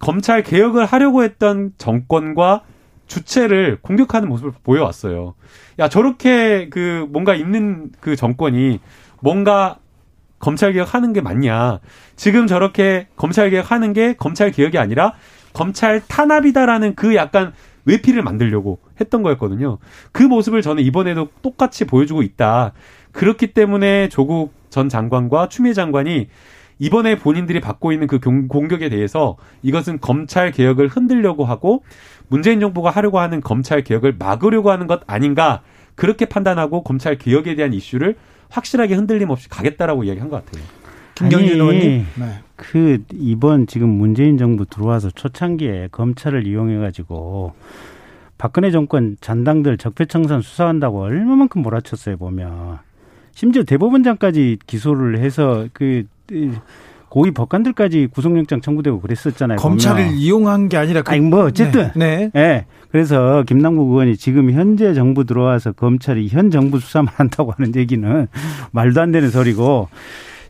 [0.00, 2.62] 검찰 개혁을 하려고 했던 정권과
[3.06, 5.34] 주체를 공격하는 모습을 보여왔어요.
[5.78, 8.80] 야, 저렇게 그 뭔가 있는 그 정권이
[9.20, 9.78] 뭔가
[10.38, 11.80] 검찰 개혁하는 게 맞냐.
[12.16, 15.14] 지금 저렇게 검찰 개혁하는 게 검찰 개혁이 아니라
[15.52, 17.52] 검찰 탄압이다라는 그 약간
[17.84, 19.78] 외피를 만들려고 했던 거였거든요.
[20.12, 22.72] 그 모습을 저는 이번에도 똑같이 보여주고 있다.
[23.12, 26.28] 그렇기 때문에 조국 전 장관과 추미애 장관이
[26.80, 31.84] 이번에 본인들이 받고 있는 그 공격에 대해서 이것은 검찰 개혁을 흔들려고 하고
[32.28, 35.62] 문재인 정부가 하려고 하는 검찰 개혁을 막으려고 하는 것 아닌가
[35.94, 38.16] 그렇게 판단하고 검찰 개혁에 대한 이슈를
[38.48, 40.64] 확실하게 흔들림 없이 가겠다라고 이야기한 것 같아요.
[41.14, 42.06] 김경진 의원님.
[42.18, 42.38] 네.
[42.56, 47.52] 그 이번 지금 문재인 정부 들어와서 초창기에 검찰을 이용해 가지고
[48.38, 52.78] 박근혜 정권 잔당들 적폐청산 수사한다고 얼마만큼 몰아쳤어요 보면
[53.34, 56.04] 심지어 대법원장까지 기소를 해서 그
[57.08, 59.58] 고위 법관들까지 구속영장 청구되고 그랬었잖아요.
[59.58, 60.18] 검찰을 보면.
[60.18, 62.16] 이용한 게 아니라 그, 아니 뭐 어쨌든 네.
[62.16, 62.30] 네.
[62.32, 62.66] 네.
[62.92, 68.28] 그래서 김남국 의원이 지금 현재 정부 들어와서 검찰이 현 정부 수사만 한다고 하는 얘기는
[68.70, 69.88] 말도 안 되는 소리고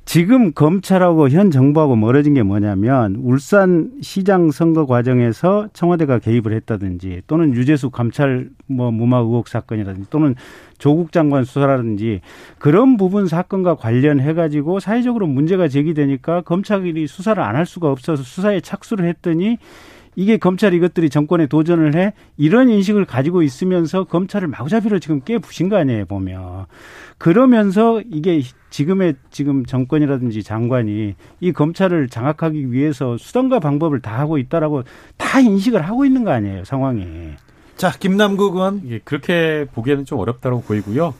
[0.07, 7.55] 지금 검찰하고 현 정부하고 멀어진 게 뭐냐면 울산 시장 선거 과정에서 청와대가 개입을 했다든지 또는
[7.55, 10.35] 유재수 감찰 뭐 무마 의혹 사건이라든지 또는
[10.79, 12.23] 조국 장관 수사라든지
[12.59, 18.61] 그런 부분 사건과 관련해 가지고 사회적으로 문제가 제기되니까 검찰이 수사를 안 할 수가 없어서 수사에
[18.61, 19.59] 착수를 했더니
[20.17, 25.77] 이게 검찰 이것들이 정권에 도전을 해 이런 인식을 가지고 있으면서 검찰을 마구잡이로 지금 깨부신 거
[25.77, 26.67] 아니에요 보면
[27.19, 34.83] 그러면서 이게 지금의 지금 정권이라든지 장관이 이 검찰을 장악하기 위해서 수단과 방법을 다 하고 있다라고
[35.17, 37.07] 다 인식을 하고 있는 거 아니에요 상황이.
[37.77, 41.15] 자 김남국 의원 예, 그렇게 보기에는 좀 어렵다고 보이고요.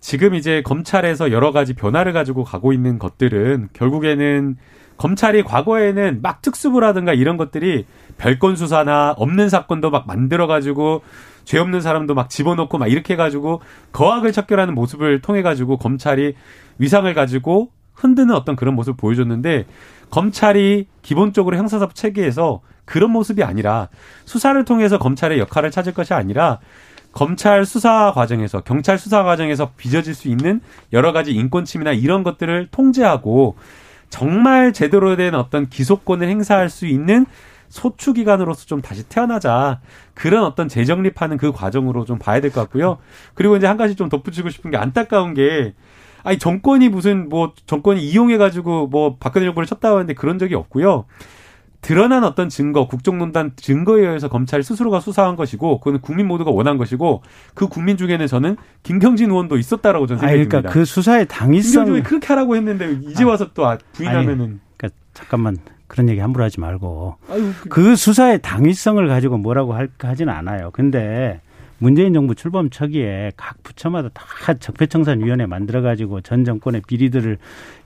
[0.00, 4.56] 지금 이제 검찰에서 여러 가지 변화를 가지고 가고 있는 것들은 결국에는
[4.96, 7.86] 검찰이 과거에는 막 특수부라든가 이런 것들이
[8.16, 11.02] 별건 수사나 없는 사건도 막 만들어 가지고
[11.44, 13.60] 죄 없는 사람도 막 집어넣고 막 이렇게 해가지고
[13.92, 16.34] 거악을 척결하는 모습을 통해 가지고 검찰이
[16.78, 19.66] 위상을 가지고 흔드는 어떤 그런 모습을 보여줬는데
[20.10, 23.88] 검찰이 기본적으로 형사사법 체계에서 그런 모습이 아니라
[24.24, 26.60] 수사를 통해서 검찰의 역할을 찾을 것이 아니라
[27.12, 30.60] 검찰 수사 과정에서 경찰 수사 과정에서 빚어질 수 있는
[30.92, 33.56] 여러 가지 인권 침해나 이런 것들을 통제하고
[34.10, 37.26] 정말 제대로 된 어떤 기소권을 행사할 수 있는
[37.68, 39.80] 소추 기관으로서 좀 다시 태어나자
[40.14, 42.98] 그런 어떤 재정립하는 그 과정으로 좀 봐야 될 것 같고요.
[43.34, 45.74] 그리고 이제 한 가지 좀 덧붙이고 싶은 게 안타까운 게
[46.22, 51.04] 아니 정권이 무슨 뭐 정권이 이용해 가지고 뭐 박근혜 정부를 쳤다고 하는데 그런 적이 없고요.
[51.84, 57.22] 드러난 어떤 증거, 국정농단 증거에 의해서 검찰 스스로가 수사한 것이고, 그건 국민 모두가 원한 것이고,
[57.52, 60.72] 그 국민 중에는 저는 김경진 의원도 있었다라고 저는 생각이 그러니까 듭니다.
[60.72, 61.84] 그 수사의 당위성.
[61.84, 64.60] 김경진이 그렇게 하라고 했는데 이제 와서 또 부인하면은.
[64.76, 67.68] 그러니까 잠깐만 그런 얘기 함부로 하지 말고 아유, 그...
[67.68, 70.70] 그 수사의 당위성을 가지고 뭐라고 할, 하진 않아요.
[70.72, 71.40] 근데
[71.78, 77.38] 문재인 정부 출범 초기에 각 부처마다 다 적폐청산위원회 만들어가지고 전 정권의 비리들을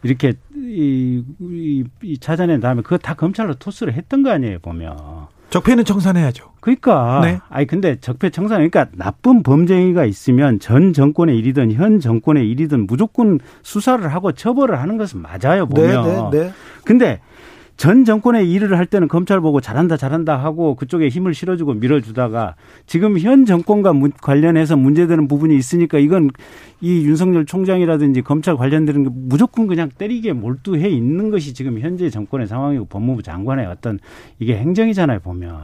[0.03, 4.97] 이렇게 이, 이, 이 찾아낸 다음에 그거 다 검찰로 토스를 했던 거 아니에요 보면.
[5.51, 6.53] 적폐는 청산해야죠.
[6.61, 7.21] 그러니까.
[7.23, 7.41] 네.
[7.49, 13.41] 아니 근데 적폐 청산 그러니까 나쁜 범죄가 있으면 전 정권의 일이든 현 정권의 일이든 무조건
[13.63, 16.31] 수사를 하고 처벌을 하는 것은 맞아요 보면.
[16.31, 16.53] 네, 네, 네.
[16.85, 17.21] 근데
[17.79, 22.57] 전 정권의 일을 할 때는 검찰 보고 잘한다 잘한다 하고 그쪽에 힘을 실어주고 밀어주다가
[22.87, 26.31] 지금 현 정권과 관련해서 문제되는 부분이 있으니까 이건
[26.81, 32.49] 이 윤석열 총장이라든지 검찰 관련되는 게 무조건 그냥 때리기에 몰두해 있는 것이 지금 현재 정권의
[32.49, 34.01] 상황이고 법무부 장관의 어떤
[34.41, 35.57] 이게 행정이잖아요 보면.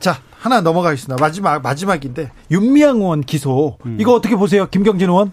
[0.00, 1.22] 자 하나 넘어가겠습니다.
[1.22, 3.98] 마지막 마지막인데 윤미향 의원 기소 음.
[4.00, 5.30] 이거 어떻게 보세요, 김경진 의원?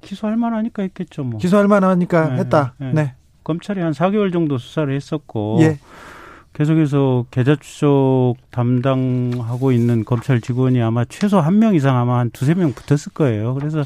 [0.00, 1.38] 기소할 만하니까 했겠죠 뭐.
[1.38, 2.72] 기소할 만하니까 네, 했다.
[2.78, 2.92] 네.
[2.94, 3.14] 네.
[3.50, 5.78] 검찰이 한 4개월 정도 수사를 했었고 예.
[6.52, 12.54] 계속해서 계좌 추적 담당하고 있는 검찰 직원이 아마 최소 한 명 이상 아마 한 두세
[12.54, 13.54] 명 붙었을 거예요.
[13.54, 13.82] 그래서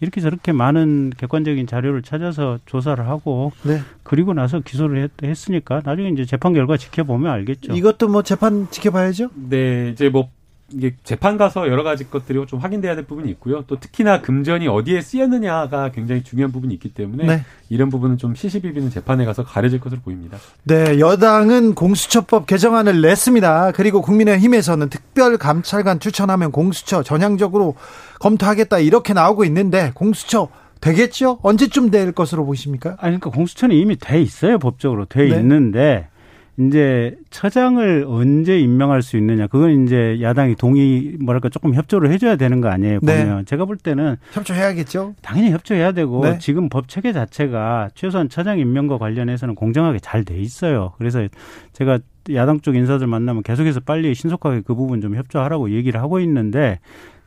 [0.00, 3.80] 이렇게 저렇게 많은 객관적인 자료를 찾아서 조사를 하고 네.
[4.02, 7.72] 그리고 나서 기소를 했, 으니까 나중에 이제 재판 결과 지켜보면 알겠죠.
[7.72, 9.30] 이것도 뭐 재판 지켜봐야죠.
[9.48, 10.28] 네, 이제 뭐
[10.76, 13.64] 이게 재판 가서 여러 가지 것들이 좀 확인돼야 될 부분이 있고요.
[13.66, 17.44] 또 특히나 금전이 어디에 쓰였느냐가 굉장히 중요한 부분이 있기 때문에 네.
[17.68, 20.38] 이런 부분은 좀 시시비비는 재판에 가서 가려질 것으로 보입니다.
[20.64, 23.72] 네, 여당은 공수처법 개정안을 냈습니다.
[23.72, 27.76] 그리고 국민의힘에서는 특별감찰관 추천하면 공수처 전향적으로
[28.20, 30.48] 검토하겠다 이렇게 나오고 있는데 공수처
[30.80, 31.38] 되겠죠?
[31.42, 32.90] 언제쯤 될 것으로 보십니까?
[32.98, 34.58] 아니, 그러니까 공수처는 이미 돼 있어요.
[34.58, 35.38] 법적으로 돼 네.
[35.38, 36.08] 있는데
[36.56, 42.60] 이제 처장을 언제 임명할 수 있느냐 그건 이제 야당이 동의 뭐랄까 조금 협조를 해줘야 되는
[42.60, 43.24] 거 아니에요 네.
[43.24, 43.44] 보면 네.
[43.44, 46.38] 제가 볼 때는 협조해야겠죠 당연히 협조해야 되고 네.
[46.38, 51.26] 지금 법 체계 자체가 최소한 처장 임명과 관련해서는 공정하게 잘 돼 있어요 그래서
[51.72, 51.98] 제가
[52.32, 56.78] 야당 쪽 인사들 만나면 계속해서 빨리 신속하게 그 부분 좀 협조하라고 얘기를 하고 있는데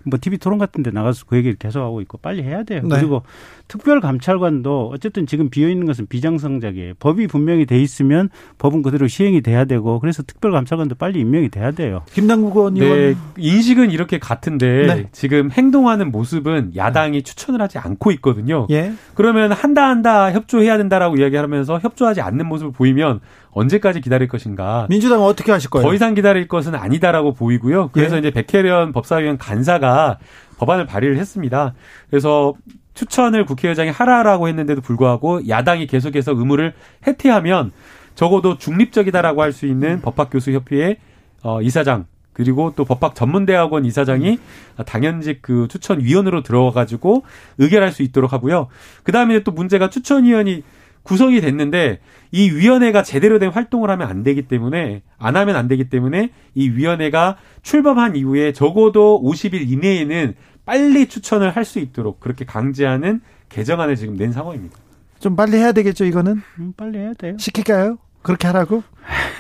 [0.04, 2.82] 뭐 TV 토론 같은 데 나가서 그 얘기를 계속 하고 있고 빨리 해야 돼요.
[2.84, 2.96] 네.
[2.98, 3.24] 그리고
[3.68, 6.94] 특별감찰관도 어쨌든 지금 비어 있는 것은 비정상적이에요.
[7.00, 12.04] 법이 분명히 돼 있으면 법은 그대로 시행이 돼야 되고 그래서 특별감찰관도 빨리 임명이 돼야 돼요.
[12.14, 15.10] 김남국 의원 네, 인식은 이렇게 같은데 네.
[15.12, 18.68] 지금 행동하는 모습은 야당이 추천을 하지 않고 있거든요.
[18.70, 18.94] 예.
[19.14, 23.20] 그러면 한다 한다 협조해야 된다라고 이야기하면서 협조하지 않는 모습을 보이면
[23.58, 24.86] 언제까지 기다릴 것인가?
[24.90, 25.88] 민주당은 어떻게 하실 거예요?
[25.88, 27.90] 더 이상 기다릴 것은 아니다라고 보이고요.
[27.92, 28.20] 그래서 예.
[28.20, 30.20] 이제 백혜련 법사위원 간사가
[30.58, 31.74] 법안을 발의를 했습니다.
[32.10, 32.54] 그래서
[32.94, 36.74] 추천을 국회의장이 하라라고 했는데도 불구하고 야당이 계속해서 의무를
[37.08, 37.72] 해태하면
[38.16, 40.98] 적어도 중립적이다라고 할 수 있는 법학교수협회의
[41.44, 44.38] 어, 이사장 그리고 또 법학 전문대학원 이사장이
[44.86, 47.24] 당연직 그 추천위원으로 들어가가지고
[47.58, 48.68] 의결할 수 있도록 하고요.
[49.04, 50.64] 그 다음에 또 문제가 추천위원이
[51.08, 52.00] 구성이 됐는데
[52.32, 56.70] 이 위원회가 제대로 된 활동을 하면 안 되기 때문에 안 하면 안 되기 때문에 이
[56.70, 60.36] 위원회가 출범한 이후에 적어도 50일 이내에는
[60.66, 64.78] 빨리 추천을 할 수 있도록 그렇게 강제하는 개정안을 지금 낸 상황입니다.
[65.20, 66.42] 좀 빨리 해야 되겠죠, 이거는?
[66.60, 67.38] 음, 빨리 해야 돼요.
[67.40, 67.98] 시킬까요?
[68.22, 68.84] 그렇게 하라고?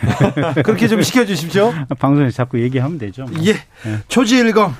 [0.63, 1.73] 그렇게 좀 시켜주십시오.
[1.99, 3.25] 방송에 자꾸 얘기하면 되죠.
[3.25, 3.33] 뭐.
[3.45, 3.51] 예.
[3.53, 3.97] 네.
[4.07, 4.73] 초지일검.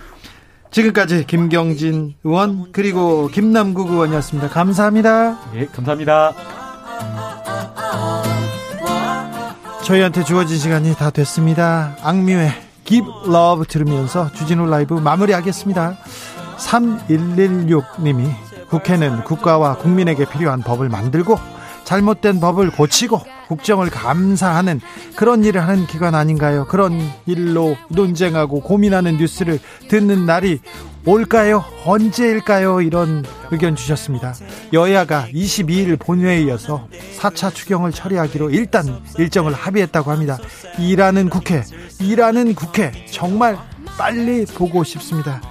[0.72, 4.50] 지금까지 김경진 의원 그리고 김남국 의원이었습니다.
[4.50, 5.40] 감사합니다.
[5.56, 6.34] 예, 감사합니다.
[9.88, 11.96] 저희한테 주어진 시간이 다 됐습니다.
[12.02, 12.52] 악뮤의
[12.84, 15.98] Give Love 들으면서 주진우 라이브 마무리하겠습니다.
[16.58, 18.30] 3116님이
[18.70, 21.40] 국회는 국가와 국민에게 필요한 법을 만들고
[21.86, 24.82] 잘못된 법을 고치고 국정을 감사하는
[25.16, 26.66] 그런 일을 하는 기관 아닌가요?
[26.66, 29.58] 그런 일로 논쟁하고 고민하는 뉴스를
[29.88, 30.60] 듣는 날이
[31.08, 31.64] 올까요?
[31.86, 32.82] 언제일까요?
[32.82, 34.36] 이런 의견 주셨습니다.
[34.74, 40.38] 여야가 22일 본회에 이어서 4차 추경을 처리하기로 일단 일정을 합의했다고 합니다.
[40.78, 41.64] 일하는 국회,
[42.02, 43.58] 일하는 국회 정말
[43.98, 45.42] 빨리 보고 싶습니다.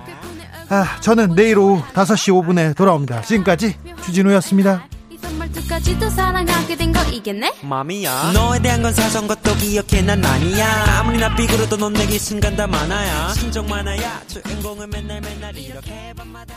[0.68, 3.22] 아, 저는 내일 오후 5시 5분에 돌아옵니다.
[3.22, 4.86] 지금까지 주진우였습니다.
[5.20, 7.52] 말투까지도 사랑하게 된 거 이겠네?
[7.62, 8.32] 맘이야.
[8.32, 10.98] 너에 대한 건 사선 것도 기억해 난 아니야.
[11.00, 13.32] 아무리 나 삐그러도 넌 내게 순간 다 많아야.
[13.34, 14.22] 신정 많아야.
[14.28, 16.12] 주인공은 맨날 맨날 이렇게.
[16.16, 16.54] 밤마다